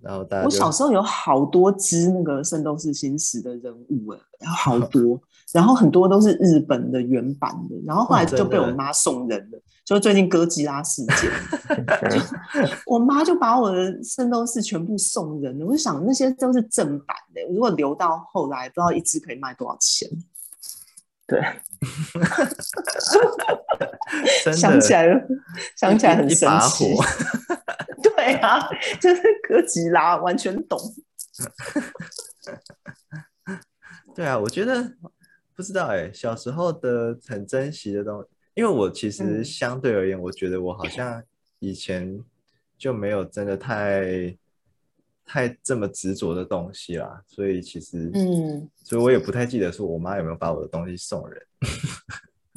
[0.00, 5.20] 然后大家我小时候有好多只那个《圣斗士星矢》的人物哎，然后好 多，
[5.52, 11.30] 然后很多都是日本的原版的，然后后来就被我妈送人了，就最近哥吉拉事件，
[12.86, 15.66] 我妈就把我的圣斗士全部送人了。
[15.66, 20.08] 我就想那些都是正版的，如果留到后来，不知道一只可以卖多少钱。
[21.28, 21.40] 对，
[24.54, 25.20] 想起来了，
[25.76, 27.04] 想起来很一一把生气火。
[28.02, 28.58] 对啊，
[28.98, 30.78] 就是哥吉拉，完全懂。
[34.16, 34.90] 对啊，我觉得
[35.54, 41.22] 不知道哎、小时候的很珍惜的东西，因为我其实嗯相对而言，我觉得我好像
[41.58, 42.18] 以前
[42.78, 44.34] 就没有真的太
[45.28, 51.42] 太这么执着的东西啦，所以其实，嗯，所以我也不太记得说我妈有没有把我的东西送人。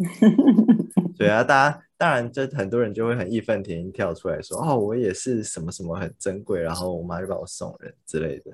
[1.17, 8.51] 对啊，大家当然这很多人就会很义愤填膺跳出来说，哦，我也是什么什么很珍贵，然后我妈就把我送人之类的。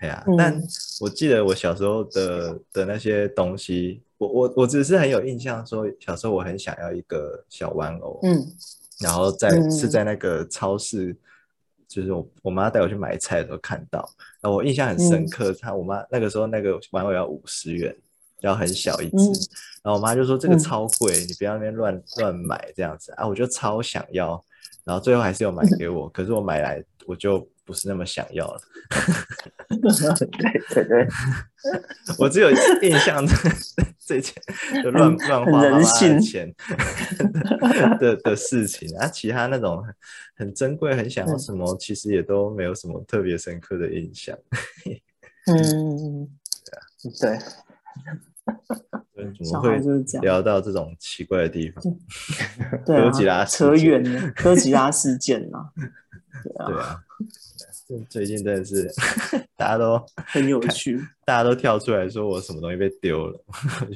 [0.00, 0.60] 哎呀、嗯但
[1.00, 8.44] 我记得我小时候的的那些东西，我我我只是很有印象，说小时候我很想要一个小玩偶，嗯
[9.00, 11.16] 然后在、嗯是在那个超市，
[11.94, 14.00] 就是我我妈带我去买菜的时候看到，
[14.40, 17.94] 然后我印象很深嗯刻，她我妈那个时候那个玩偶要五十元，
[18.40, 19.32] 要很小一只，嗯
[19.84, 20.58] 然后我妈就说这个嗯。
[20.58, 23.12] 超贵，你不要那边乱乱买这样子。
[23.12, 24.42] 啊，我就超想要，
[24.82, 28.60] 然后最后还是有买给我，可是我买来我就不是那么想要了，
[29.68, 31.08] 对对对，
[32.18, 32.50] 我只有
[32.82, 33.34] 印象这
[34.06, 34.34] 这件
[34.82, 36.20] 就乱乱花妈很人妈的性。
[36.20, 36.54] 钱
[37.98, 39.94] 的的事情啊，其他那种很
[40.36, 41.38] 很珍贵、很想要嗯。
[41.38, 44.36] 什么，其实也都没有什么特别深刻的印象。
[45.48, 46.28] 嗯，
[47.00, 47.38] 对，对
[49.44, 51.82] 怎么会就是这样，聊到这种奇怪的地方？
[52.84, 55.70] 对哥吉拉扯远了，哥吉拉事件啊，
[56.44, 58.90] 对啊，对啊，最近真的是
[59.56, 63.40] 大家都很有趣，大家都跳出来说我什么东西被丢了，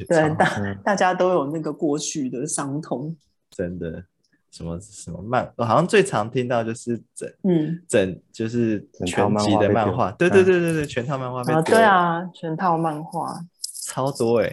[0.08, 3.14] 对，大嗯大家都有那个过去的伤痛，
[3.50, 4.02] 真的
[4.50, 10.44] 什么什么漫，我好像最常听到就是整嗯，整就是整套漫全集画被丢的漫画，对对嗯。
[10.44, 13.38] 对对对，全套漫画被啊，丢了，对啊，全套漫画，
[13.88, 14.52] 超多哎，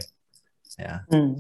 [0.77, 1.35] 哎呀，嗯，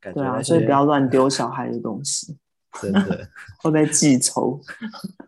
[0.00, 2.36] 对啊，所以不要乱丢小孩的东西，
[2.82, 3.28] 真的。
[3.62, 4.60] 会被记仇，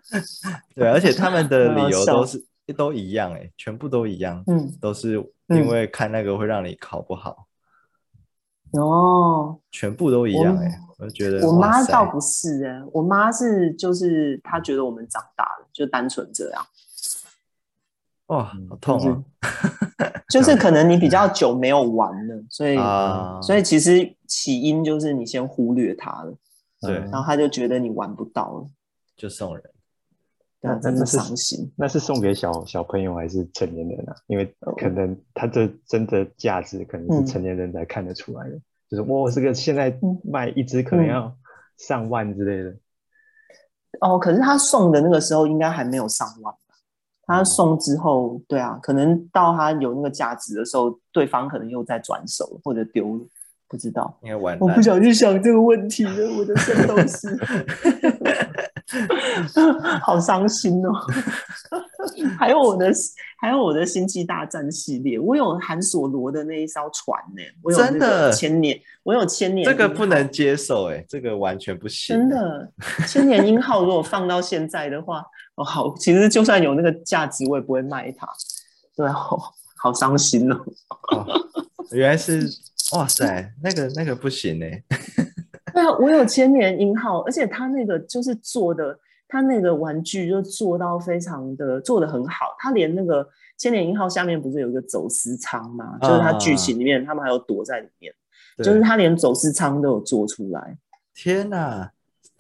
[0.75, 2.45] 对，而且他们的 理由都是
[2.77, 5.59] 都一样哎，全部都一样，嗯，都是嗯。
[5.59, 7.47] 因为看那个会让你考不好，
[8.73, 16.67] 哦，全部都一样我哎，我就觉得我妈倒不是哎、我妈是就是她觉得我们长大了，就单纯这样。
[18.33, 19.25] 哇，嗯好痛哦，
[20.29, 26.35] 就是可能你比较久没有玩了，所以、啊，所以其实起因就是你先忽略它了，
[26.81, 28.71] 对然后他就觉得你玩不到了，
[29.17, 29.65] 就送人。
[30.65, 31.73] 那真是那那是伤心。
[31.77, 34.15] 那是送给小小朋友还是成年人啊？
[34.29, 38.57] 因为哦可能他这真的价值可能嗯是成年人才看得出来的，
[38.89, 41.37] 就是哇，这个现在嗯卖一只可能要
[41.79, 42.77] 上万之类的。
[44.01, 46.55] 哦，可是他送的那个时候应该还没有上万？
[46.55, 46.62] 嗯
[47.33, 53.21] 他送之后，对啊，可能到他有那个价值的时候，对方可能又在转手或者丢了，
[53.69, 54.19] 不知道。
[54.23, 57.39] 应该完我不想去想这个问题了，我的圣斗士，
[60.03, 60.91] 好伤心哦。
[62.39, 62.91] 还有我的，
[63.41, 72.17] 还有我的星际大战系列，我有韩索罗的那一艘船呢、我有真的千年，我有千年，这个不能接受哎、这个完全不行。
[72.17, 72.69] 真的，
[73.07, 75.25] 千年鹰号如果放到现在的话，
[75.57, 78.27] 哦好，其实就算有那个价值，我也不会卖它。
[78.97, 80.57] 对啊，好好伤心哦。
[81.13, 81.27] 哦，
[81.93, 82.49] 原来是
[82.97, 84.83] 哇塞，那个那个不行哎、
[85.73, 88.99] 对啊，我有千年鹰号，而且它那个就是做的，
[89.29, 92.55] 它那个玩具就做到非常的做的很好。
[92.59, 93.27] 它连那个
[93.59, 95.99] 千年鹰号下面不是有一个走私舱吗？
[96.01, 98.13] 就是它剧情里面他们还有躲在里面，
[98.57, 100.77] 对就是它连走私舱都有做出来。
[101.15, 101.93] 天哪，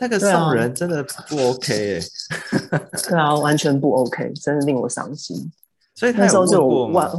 [0.03, 2.79] 那个送人真的不 OK 哎、
[3.09, 5.37] 对啊，完全不 OK，真的令我伤心。
[5.95, 7.13] 所以他有那时候是我外吗？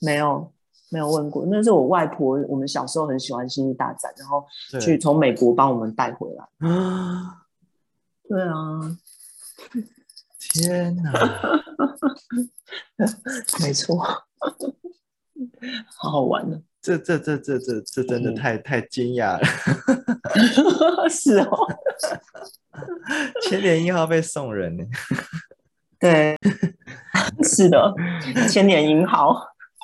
[0.00, 0.50] 没有
[0.88, 4.42] 没有问过，那是我外婆，我们小时候很喜欢《星际大战》，然后
[4.80, 6.48] 去从美国帮我们带回来。
[6.66, 7.44] 啊，
[8.26, 8.96] 对啊，
[10.38, 11.12] 天哪，
[13.60, 13.98] 没错，
[15.98, 16.62] 好好玩呢。
[16.82, 19.46] 这这这这这这真的嗯太太惊讶了！
[21.10, 21.50] 是哦，
[23.48, 24.84] 千年一号被送人呢、
[26.00, 26.36] 对，
[27.42, 27.94] 是的，
[28.48, 29.36] 千年一号。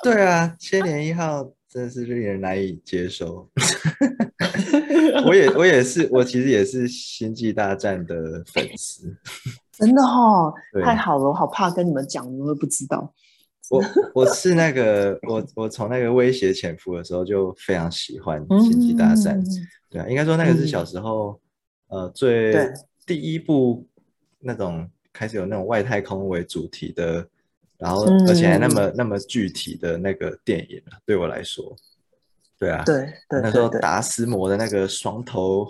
[0.03, 3.49] 对啊，千年一号真的是令人难以接受。
[5.25, 8.15] 我也我也是，我其实也是星际大战的
[8.53, 9.15] 粉丝。
[9.71, 13.13] 真的哦，太好了，我好怕跟你们讲，你们会不知道。
[13.69, 19.39] 我我是那个我我从那个威胁潜伏的时候就非常喜欢星际大战。
[19.39, 19.45] 嗯。
[19.89, 20.67] 对啊，应该说那个是嗯。
[20.67, 21.39] 小时候、
[21.87, 22.73] 呃最
[23.05, 23.87] 第一部
[24.39, 27.25] 那种开始有那种外太空为主题的，
[27.77, 31.73] 然后嗯而且还那么、那么具体的那个电影啊，对我来说，
[32.59, 32.97] 对啊，对
[33.29, 35.67] 对那时候达斯摩的那个双头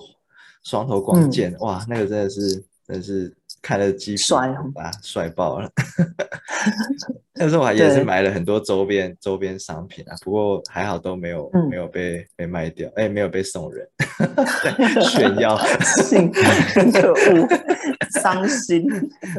[0.64, 1.04] 双头嗯。
[1.04, 2.56] 光剑，哇，那个真的是
[2.88, 3.32] 真的是
[3.62, 5.72] 看了鸡皮帅疙瘩，帅爆了。
[7.40, 13.88] 那时候我还也是对买了很多周边周边商品啊，不过还好都没有、嗯没有被被卖掉，哎，没有被送人，
[14.64, 15.58] 在炫耀。
[16.04, 16.32] 性
[16.76, 17.48] 很可恶，
[18.22, 18.86] 伤心。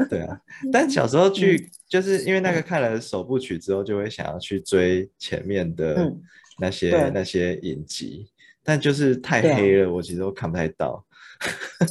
[0.08, 0.38] 对啊，
[0.72, 6.20] 但小时候去，就是因为那个看了首部曲之后，就会想要去追前面的嗯
[6.60, 8.28] 那些、对那些影集，
[8.62, 11.04] 但就是太黑了，我其实都看不太到。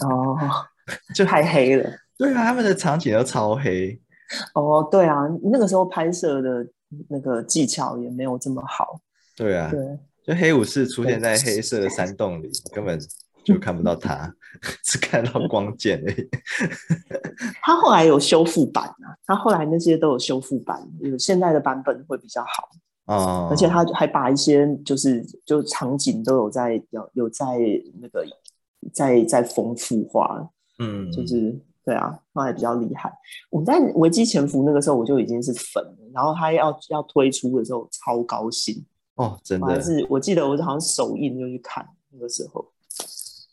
[0.08, 0.38] 哦，
[1.16, 1.90] 就太黑了。
[2.18, 4.00] 对啊，他们的场景都超黑。
[4.56, 6.68] 哦，对啊，那个时候拍摄的
[7.10, 9.00] 那个技巧也没有这么好。
[9.36, 13.00] 对啊，对，就黑武士出现在黑色的山洞里，根本
[13.44, 14.34] 就看不到他，
[14.84, 16.30] 只看到光剑而已。
[17.62, 22.70] 他后来有修复版啊，他后来那些都有修复版，有现在的版本会比较好。
[23.06, 27.46] 哦，而且他还把一些就是就场景都有在有有在
[28.02, 28.26] 那个
[28.92, 30.50] 在在丰富化，
[30.80, 31.58] 嗯，就是
[31.88, 33.10] 对啊，他还比较厉害。
[33.50, 38.86] 我在危机潜伏那个时候我就已经是粉了，然后他要要推出的时候超高兴，
[39.16, 42.66] 哦，真的，是我记得我好像首映就去看那个时候，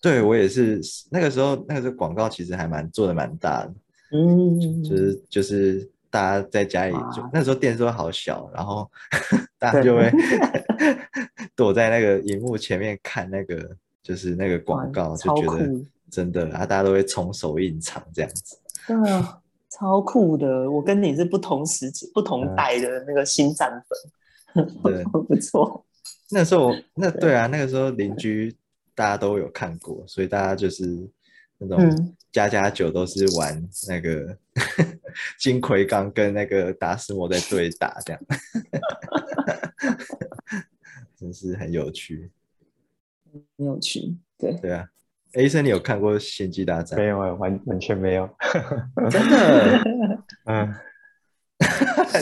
[0.03, 0.80] 对我也是
[1.11, 3.74] 那个时候，那个时候广告其实还蛮做的蛮大的，
[4.12, 8.91] 嗯，就是就是大家在家里就哇那时候电视都好小，然后
[9.59, 10.11] 大家就会。
[11.57, 15.70] 躲在那个荧幕前面看那个就是那个广告，就觉得
[16.14, 18.56] 真的啊，大家都会冲手印场这样子。
[18.86, 19.40] 对啊，
[19.70, 20.70] 超酷的。
[20.70, 23.82] 我跟你是不同时期、不同嗯代的那个新战
[24.54, 25.84] 粉， 对不错。
[26.30, 28.54] 那时候我那对啊，那个时候邻居
[28.94, 30.84] 大家都有看过，所以大家就是
[31.58, 34.38] 那种嗯家家酒都是玩那个
[35.38, 38.22] 金奎刚跟那个达斯摩在对打这样，
[41.18, 42.30] 真是很有趣。
[43.58, 44.86] 很有趣，对，对啊，
[45.37, 47.07] 哎，医生，你有看过《星际大战没》？
[47.09, 48.28] 有啊，完完全没有。
[49.11, 49.85] 真的
[50.47, 50.72] 嗯，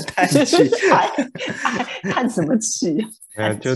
[0.06, 0.70] 叹气。
[0.90, 1.08] 还
[1.38, 2.94] 还看什么气？
[3.36, 3.70] 没有，就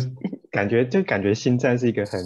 [0.51, 2.21] 感觉就感觉星战是一个很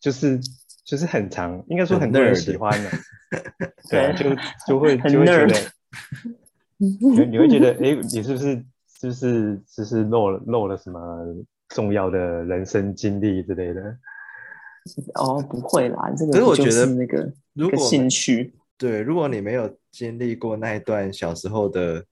[0.00, 0.40] 就是
[0.86, 2.90] 就是很长，应该说很很多人喜欢的。
[3.90, 5.54] 对啊，就对就会就会觉得，
[6.78, 8.64] 你你会觉得，哎，你是不是是
[9.00, 10.98] 是不是就是漏了漏了什么
[11.68, 13.82] 重要的人生经历之类的？
[15.14, 22.04] 哦，不会啦，这个可是我不就觉得是那个如果兴趣，对，如果你没有经历过那一段小时候的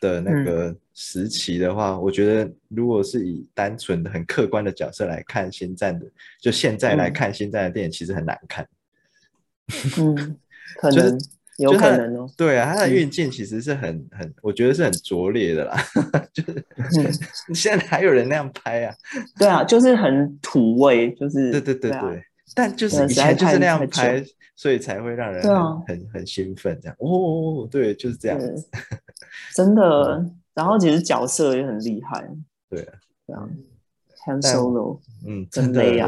[0.00, 6.06] 的那嗯个时期的话，我觉得如果是以单纯的、很客观的角色来看《星战》的，
[6.40, 8.66] 就现在来嗯看《星战》的电影，其实很难看。
[9.98, 10.36] 嗯，
[10.76, 11.20] 可就是能
[11.58, 12.30] 有可能哦。
[12.36, 15.76] 对啊，他的嗯运镜其实是很很，我觉得是很拙劣的啦。
[16.32, 17.12] 就是嗯，
[17.54, 18.94] 现在还有人那样拍啊？
[19.38, 22.24] 对啊，就是很土味，就是对对对啊对，
[22.54, 24.24] 但就是以前就是那样拍，
[24.56, 28.68] 所以才会让人很很很兴奋，这样哦，对，就是这样子，
[29.54, 30.24] 真的。
[30.54, 32.24] 然后其实角色也很厉害，
[32.70, 32.92] 对啊，
[33.26, 33.48] 对啊
[34.24, 36.00] ，Han Solo 嗯，真的对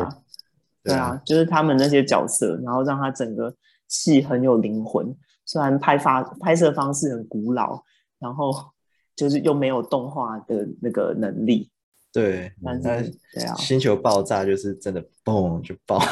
[0.85, 3.53] 对啊，就是他们那些角色，然后让他整个
[3.89, 5.13] 戏很有灵魂。
[5.47, 7.83] 虽然拍发拍摄方式很古老，
[8.19, 8.53] 然后
[9.17, 11.71] 就是又没有动画的那个能力，
[12.13, 16.07] 对，但那是对啊，星球爆炸就是真的嘣就爆了，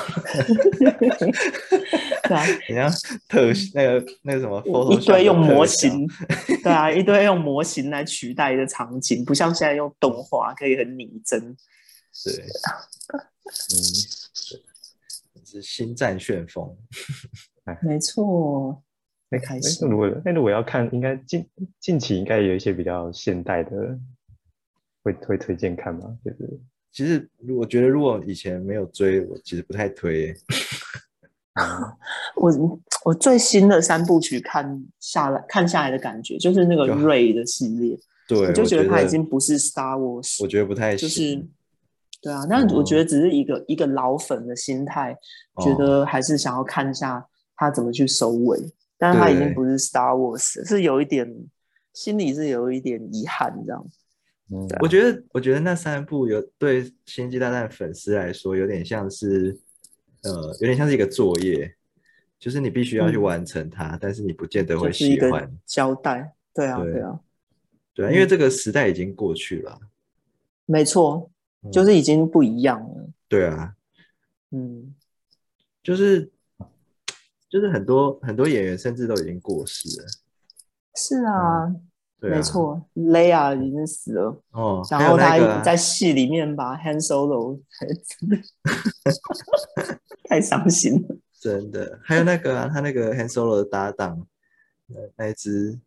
[2.29, 2.91] 对啊， 你像
[3.29, 4.63] 特那个那个什么
[4.93, 6.07] 一堆用模型，
[6.63, 11.55] 对啊，一堆用模型来取代的场景，不像现在用动画可以很拟真。
[12.25, 12.45] 对，
[13.13, 13.77] 嗯，
[15.45, 16.75] 是星战旋风，
[17.83, 18.83] 没错，
[19.31, 21.47] 那开心那如果那如果要看，应该近
[21.81, 23.99] 近期应该有一些比较现代的，
[25.03, 26.17] 会会推荐看吗？
[26.25, 26.61] 就是。
[26.97, 30.33] 其实我觉得如果以前没有追，我其实不太推。
[32.37, 37.99] 我我最新的三部曲看下来看下来的感觉，就是那个就 Ray 的系列，
[38.29, 41.41] 对，我就觉得它已经不是 Star Wars，我觉得不太就行。
[41.41, 41.47] 是
[42.23, 45.19] 对啊，但我觉得只是一个、一个老粉的心态，
[45.65, 51.29] 觉哦得还是想要看一下他怎么去收尾，但是他已经不是 Star Wars，是有一点
[51.93, 53.87] 心里是有一点遗憾这样。
[54.51, 59.59] 嗯，我觉得，我觉得那三部有对《星际大战》粉丝来说，有点像是，
[60.23, 61.75] 呃，有点像是一个作业，
[62.39, 63.23] 就是你必须要去嗯。
[63.23, 67.21] 完成它，但是你不见得会喜欢，交代，对啊，对对啊，
[67.95, 69.81] 对啊，嗯因为这个时代已经过去了，
[70.67, 71.31] 没错，
[71.63, 73.09] 嗯就是已经不一样了。
[73.29, 73.75] 对啊，
[74.51, 74.95] 嗯，
[75.83, 76.31] 就是
[77.55, 80.07] 就是很多很多演员甚至都已经过世了，
[80.97, 81.73] 是啊，
[82.19, 87.61] 对啊，没错，Leia 已经死了，哦，还然后他在戏里面把 Han Solo
[90.29, 91.17] 太伤心了。
[91.41, 94.27] 真的，还有那个啊，他那个 Han Solo 的搭档，
[94.89, 95.79] 呃那一只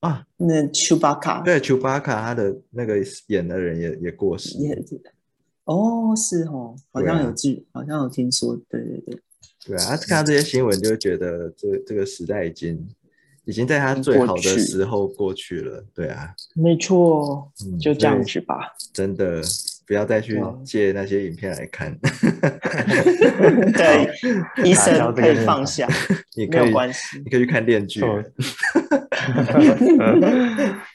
[0.00, 2.96] 啊，那 Chewbacca 对，Chewbacca 他的那个
[3.28, 4.84] 演的人也也过世了，也
[5.64, 9.22] 哦，是哦，好像有剧，好像有听说，对对对，
[9.66, 12.88] 对啊，看到这些新闻就会觉得这这个时代已经
[13.44, 15.84] 已经在他最好的时候过去了。
[15.94, 18.72] 对啊，没错，嗯就这样子吧。
[18.92, 19.42] 真的
[19.86, 21.96] 不要再去借那些影片来看，
[23.74, 24.08] 对，
[24.64, 25.86] 医生可以放下，
[26.36, 27.18] 你没有可以关系。
[27.24, 28.00] 你可以去看《恋剧》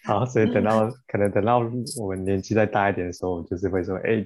[0.06, 1.60] 好，所以等到可能等到
[2.00, 4.26] 我们年纪再大一点的时候，就是会说，哎、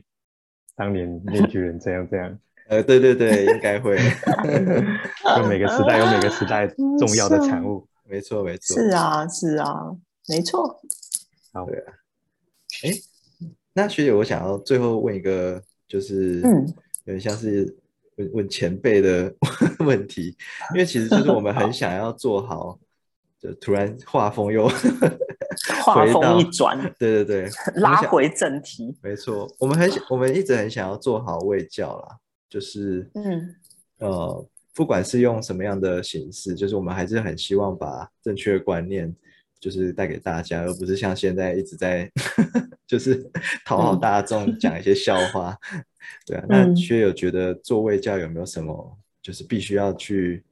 [0.75, 2.37] 当年面具人这样这样，
[2.69, 3.97] 呃，对对对，应该会，
[5.35, 6.67] 就每个时代有每个时代
[6.99, 7.87] 重要的产物。
[8.07, 8.75] 没错没错。
[8.75, 9.91] 是啊，是啊，
[10.27, 10.79] 没错。
[11.51, 11.83] 好，对
[12.83, 12.91] 哎，
[13.73, 16.67] 那学姐，我想要最后问一个，就是嗯
[17.05, 17.75] 有点像是
[18.17, 19.33] 问问前辈的
[19.81, 20.37] 问题，
[20.75, 22.77] 因为其实就是我们很想要做好，
[23.41, 24.69] 就突然画风又
[25.83, 27.51] 画风一转，对对对，
[27.81, 28.95] 拉回正题。
[29.01, 32.17] 没错，我们很想，我们一直很想要做好卫教啦，
[32.49, 33.55] 就是嗯
[33.99, 39.13] 呃，不管是用什么样的形式，就是我们还是很希望把正确的观念
[39.59, 42.09] 就是带给大家，而不是像现在一直在
[42.87, 43.29] 就是
[43.65, 45.57] 讨好嗯大众，讲一些笑话。
[46.25, 50.43] 对啊，那嗯薛有觉得做卫教有没有什么就是必须要去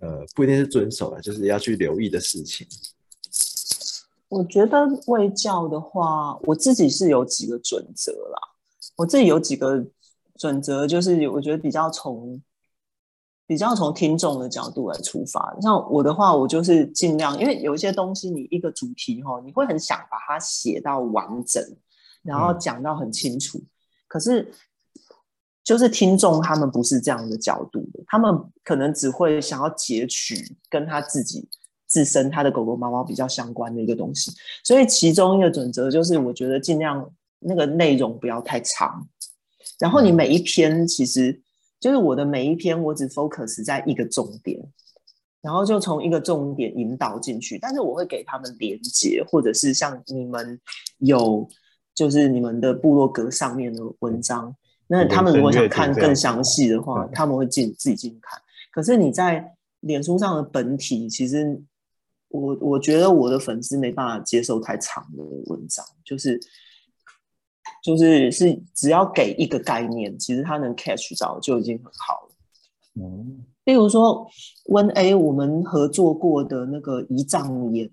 [0.00, 2.66] 呃，不一定是遵守啊，就是要去留意的事情？
[4.28, 8.38] 我觉得卫教的话，我自己是有几个准则啦。
[8.96, 9.84] 我自己有几个
[10.38, 12.40] 准则，就是我觉得比较从
[13.46, 15.56] 比较从听众的角度来出发。
[15.60, 21.62] 像我的话，我就是尽量，因为有一些东西，你一个主题哈，你会很想把它写到完整，
[22.22, 23.62] 然后嗯讲到很清楚。
[24.08, 24.52] 可是，
[25.62, 28.32] 就是听众他们不是这样的角度的，他们
[28.64, 31.48] 可能只会想要截取跟他自己
[31.86, 34.32] 自身他的狗狗、猫猫比较相关的一个东西。
[34.64, 37.08] 所以其中一个准则就是，我觉得尽量
[37.38, 39.06] 那个内容不要太长，
[39.78, 41.40] 然后你每一篇其实
[41.78, 44.60] 就是我的每一篇，我只 focus 在一个重点。
[45.42, 50.58] 然后就从一个重点引导进去，但是我会给他们连接，或者是像你们
[50.98, 51.48] 有
[51.94, 54.52] 就是你们的部落格上面的文章，
[54.88, 58.40] 那他们如果想看更详细的话，他们会进自己进去看。
[58.72, 61.62] 可是你在脸书上的本体，其实
[62.28, 66.40] 我我觉得我的粉丝没办法接受太长的文章，就是
[67.86, 72.34] 就是是只要给一个概念，其实他能 catch 到就已经很好了。
[72.94, 73.44] 嗯。
[73.64, 74.28] 例如说，
[74.66, 77.90] 温 A 我们合作过的那个胰脏炎，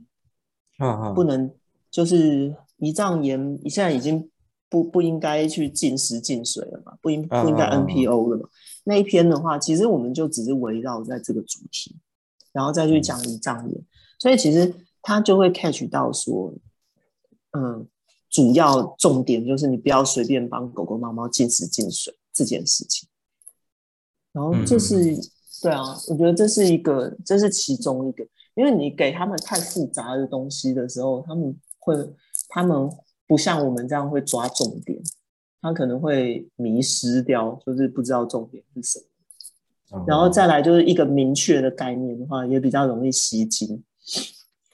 [1.15, 1.51] 不能
[1.89, 4.29] 就是胰脏炎，现在已经
[4.69, 8.47] 不不应该去进食进水了嘛，不应不应该 NPO 了嘛？
[8.83, 11.95] 那一篇的话，其实我们就只是围绕在这个主题，
[12.51, 13.83] 然后再去讲胰脏炎，
[14.19, 14.71] 所以其实
[15.01, 16.53] 他就会 catch 到说，
[17.57, 17.87] 嗯，
[18.33, 23.07] 主要重点就是你不要随便帮狗狗、猫猫进食进水这件事情，
[24.33, 25.17] 然后这是。
[25.61, 31.95] 对啊，我觉得这是一个，这是其中一个，因为你给他们太复杂的东西的时候，他们会，
[32.49, 32.89] 他们
[33.25, 35.01] 不像我们这样会抓重点，
[35.61, 40.03] 他可能会迷失掉，就是不知道重点是什么。
[40.05, 43.81] 然后再来就是一个明确的概念的话，也比较容易吸睛。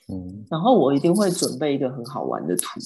[0.07, 2.79] 嗯，然后我一定会准备一个很好玩的图，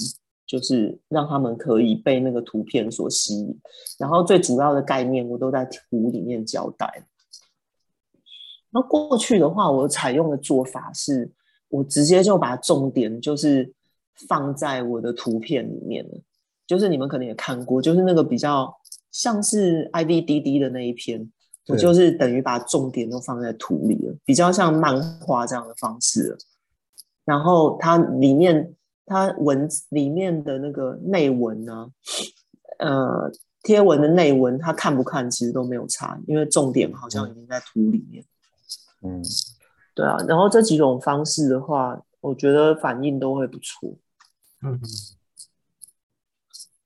[0.45, 3.59] 就是让他们可以被那个图片所吸引。
[3.97, 7.05] 然后最主要的概念，我都在图里面交代。
[8.69, 11.31] 那过去的话，我采用的做法是，
[11.69, 13.71] 我直接就把重点就是
[14.27, 16.19] 放在我的图片里面了。
[16.65, 18.73] 就是你们可能也看过，就是那个比较
[19.11, 21.31] 像是 I V D D 的那一篇，
[21.67, 26.35] 我就是等于把重点都放在图里了，比较像漫画这样的方式。
[27.25, 28.73] 然后它里面
[29.05, 31.91] 它文里面的那个内文呢，
[32.79, 33.31] 呃，
[33.61, 38.23] 贴文的内文，他看不看其实都没有差，因为重点好像已经在图里面。
[39.01, 39.21] 嗯，
[39.93, 43.93] 对啊，然后这几种方式的话，我觉得反应都会不错。
[44.61, 44.79] 嗯，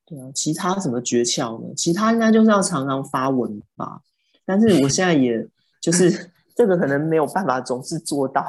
[0.05, 1.73] 对啊，其他什么诀窍呢？
[1.75, 4.01] 其他应该就是要常常发文吧。
[4.45, 5.47] 但是我现在也
[5.79, 8.43] 就是 这个可能没有办法总是做到，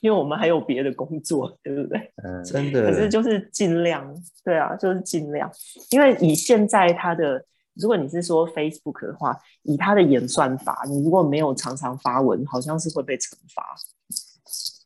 [0.00, 2.12] 因为我们还有别的工作，对不对？
[2.24, 2.82] 嗯，真的。
[2.90, 4.14] 可是就是尽量，
[4.44, 5.50] 对啊，就是尽量，
[5.90, 7.44] 因为以现在他的。
[7.80, 13.76] 如果你是说 Facebook 的话，以它的演算法，你如果没有常常发文，好像是会被惩罚。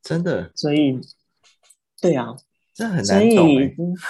[0.03, 0.53] 真的？
[0.55, 1.01] 所以，
[2.03, 2.37] 对啊，
[2.75, 3.49] 这很难懂。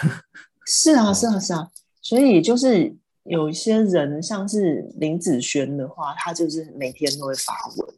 [0.66, 1.70] 是啊，是啊，是啊。
[2.00, 7.94] 所以就是有一些人，像是林子轩的话，他就是每天都会发文，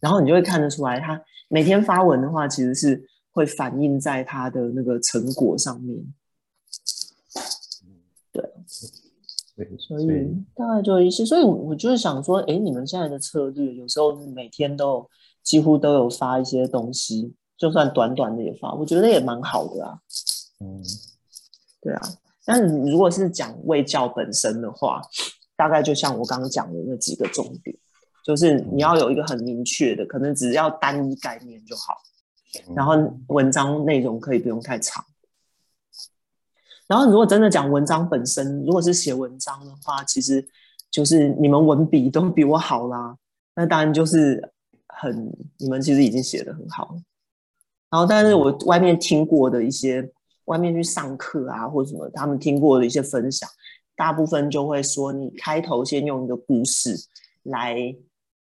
[0.00, 6.14] 然后你就会看得出来，他每天发文的话，其实是会反映在他的那个成果上面。
[8.32, 8.42] 对。
[9.78, 10.06] 所以
[10.54, 15.08] 大概就一些，所以我就是想说，哎，你们现在的策略有时候每天都
[15.42, 19.98] 几乎都有发一些东西，就算短短的也发，我觉得也蛮好的啊。
[20.60, 20.82] 嗯，
[21.80, 22.02] 对啊。
[22.44, 25.00] 但是如果是讲卫教本身的话，
[25.56, 27.74] 大概就像我刚刚讲的那几个重点，
[28.26, 31.94] 就是你要有一个很明确的，可能只要单一概念就好，
[32.74, 32.94] 然后
[33.28, 35.04] 文章内容可以不用太长。
[36.88, 40.44] 然后，如果真的讲文章本身，如果是写文章的话，其实
[40.90, 43.16] 就是你们文笔都比我好啦。
[43.54, 44.52] 那当然就是
[44.88, 46.96] 很，你们其实已经写的很好。
[47.90, 50.10] 然后，但是我外面听过的一些，
[50.46, 53.48] 外面去上课啊或者什么，他们听过的一些分享，
[53.94, 56.96] 大部分就会说，你开头先用一个故事
[57.44, 57.94] 来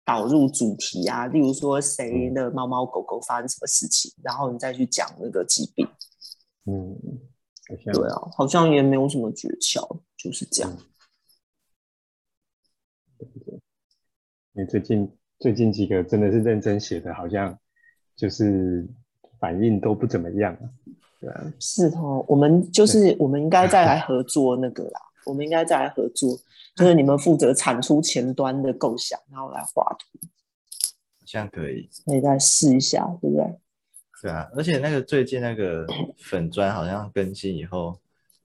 [0.06, 5.86] 导入主题啊，例如说谁的猫猫狗狗发生什么事情，然后你再去讲那个疾病。
[6.64, 6.96] 嗯。
[7.68, 9.84] 对啊，好像也没有什么诀窍，
[10.16, 10.72] 就是这样。
[13.18, 13.54] 对对，
[14.52, 17.58] 因为最近最近几个真的是认真写的，好像
[18.14, 18.86] 就是
[19.40, 20.56] 反应都不怎么样。
[21.18, 26.38] 对啊，是哦，我们就是我们应该再来合作那个啦，我们应该再来合作，
[26.74, 30.26] 就是你们负责产出前端的构想，然后来画图，
[31.26, 33.44] 这样可以，可以再试一下，对不对？
[34.22, 35.86] 对啊，而且那个最近那个
[36.18, 37.98] 粉砖好像更新以后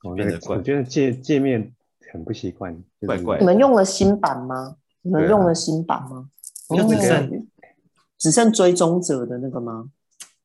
[0.03, 1.73] 我觉得，我觉得界界面
[2.11, 2.75] 很不习惯，
[3.05, 3.39] 怪怪。
[3.39, 4.75] 你们用了新版吗？
[5.01, 6.29] 你们用了新版吗？
[6.69, 7.47] 就只剩
[8.17, 9.91] 只剩追踪者的那个吗？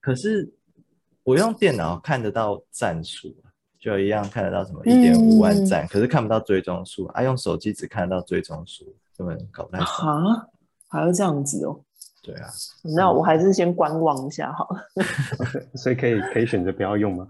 [0.00, 0.54] 可是
[1.24, 3.34] 我用电脑看得到战数，
[3.86, 7.22] 就一样看得到什么一点五万赞，可是看不到追踪数啊。
[7.22, 8.84] 用手机只看得到追踪数，
[9.16, 9.86] 根本搞不太懂。
[9.86, 10.48] 啊，
[10.88, 11.80] 还要这样子哦？
[12.20, 12.48] 对啊，
[12.96, 14.82] 那我还是先观望一下好了。
[15.78, 17.28] 所以可以可以选择不要用吗？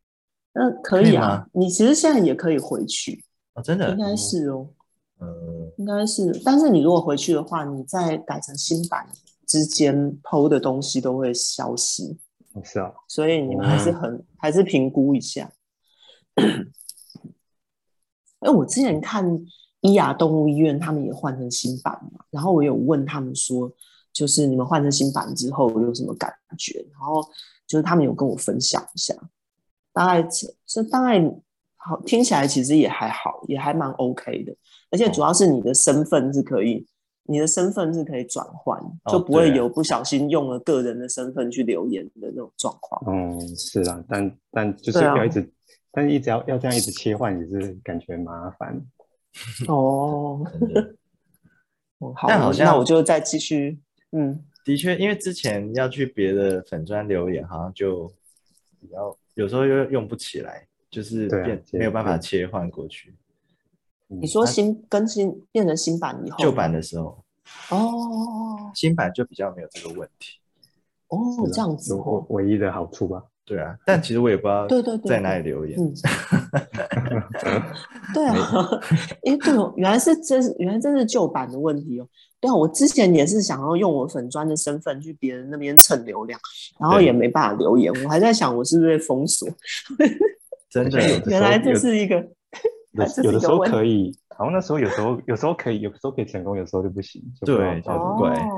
[0.54, 3.22] 那可以啊，你其实现在也可以回去
[3.52, 4.66] 啊，真的应该是哦，
[5.20, 6.32] 嗯，应该是。
[6.42, 9.06] 但是你如果回去的话，你再改成新版，
[9.46, 12.16] 之间剖的东西都会消失，
[12.64, 15.46] 是啊，所以你们还是很还是评估一下。
[18.40, 19.24] 哎，我之前看
[19.80, 23.70] 伊雅动物医院，他们也换成新版嘛，然后我有问他们说，
[24.12, 26.84] 就是你们换成新版之后有什么感觉？
[26.92, 27.22] 然后
[27.66, 29.14] 就是他们有跟我分享一下，
[29.92, 31.22] 大概这这大概
[31.76, 34.56] 好听起来其实也还好，也还蛮 OK 的，
[34.90, 36.86] 而且主要是你的身份是可以，
[37.24, 38.80] 你的身份是可以转换，
[39.10, 43.02] 就不会有不小心用了个人的身份去留言的那种状况。
[43.06, 45.52] 嗯，是啊，但但就是不要一直。
[45.92, 48.80] 但是一直要要这样一直切换也是感觉麻烦
[49.68, 50.44] 哦。
[52.16, 53.78] 好，但好像那我就再继续。
[54.12, 58.10] 嗯，的确，因为之前要去别的粉砖留言，好像就
[58.80, 63.14] 比较有时候又用不起来，就是变没有办法切换过去。
[64.08, 67.22] 你说新更新变成新版以后，旧版的时候
[67.70, 70.38] 哦，新版就比较没有这个问题。
[71.08, 71.18] 哦，
[71.52, 73.22] 这样子哦，唯一的好处吧。
[73.50, 75.76] 对啊，但其实我也不知道对对对在哪里留言。
[78.14, 78.36] 对啊，
[79.26, 82.06] 哎，对哦，原来是这是原来这是旧版的问题哦。
[82.38, 86.38] 对啊，我之前也是想要用我粉砖的身份去别人那边蹭流量，
[86.78, 89.48] 然后也没办法留言，我还在想我是不是被封锁。
[90.70, 92.24] 真的， 原来这是一个，
[93.24, 97.20] 有的时候可以，好像那时候有时候有时候可以，有时候可以成功，有时候就不行。
[97.44, 97.82] 对，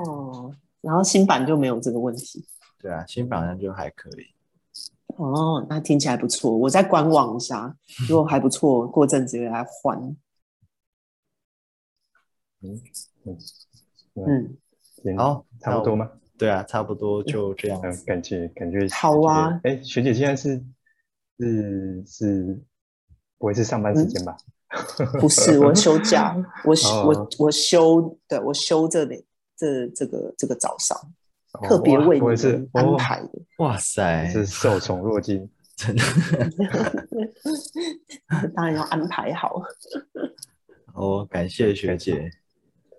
[0.06, 2.44] 哦，然后新版就没有这个问题。
[2.78, 4.26] 对啊，新版好像就还可以。
[5.16, 7.76] 哦，那听起来不错，我再观望一下，
[8.08, 9.98] 如果还不错，过阵子来换。
[12.64, 12.80] 嗯
[14.14, 14.56] 嗯
[15.04, 16.08] 嗯，好，差不多吗？
[16.38, 17.80] 对啊，差不多就这样。
[18.06, 19.60] 感觉感觉好啊。
[19.64, 20.64] 哎，学姐现在是
[21.38, 22.62] 是是，
[23.38, 24.36] 不会是上班时间吧？
[25.20, 26.74] 不是，我休假，我
[27.06, 30.96] 我我休，对我休这里这这个这个早上。
[31.60, 33.28] 特别为你们安排的，
[33.58, 36.02] 哇塞，是受宠若惊， 真的，
[38.56, 39.62] 当然要安排好。
[40.94, 42.30] 哦，感谢学姐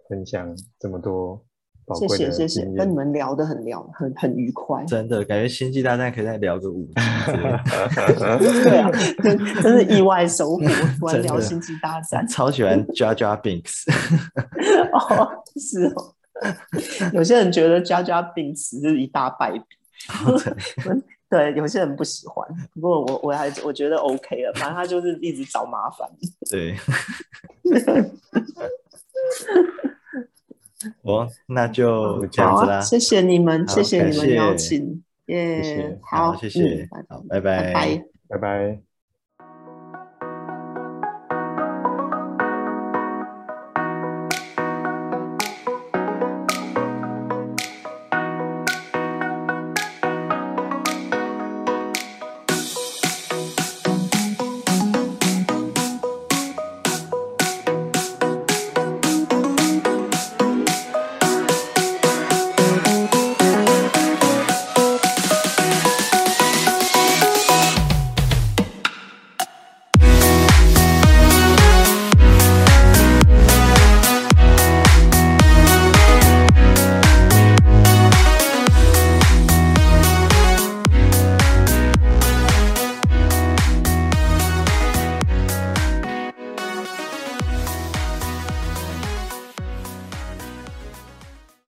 [0.10, 1.44] 分享这么多
[1.86, 4.84] 宝贵的谢谢，跟你们聊得很聊，很很愉快。
[4.86, 6.94] 真的，感觉星际大战可以再聊个五集。
[6.96, 8.90] 对啊，
[9.62, 10.64] 真是意外收获，
[11.00, 13.84] 突然聊星际大战，超喜欢 Jar Jar Binks。
[14.92, 16.16] 哦，是哦。
[17.14, 19.64] 有些人觉得家家病死是一大败笔，
[21.30, 22.48] 对，有些人不喜欢。
[22.74, 26.08] 不过我我还我觉得 OK 了，反正他就是一直找麻烦。
[26.50, 26.76] 对，
[31.02, 32.82] 哦，那就这样子啦。
[32.82, 38.93] 谢谢你们，谢谢你们邀请，耶，好，谢谢，好，拜拜，拜拜，拜拜。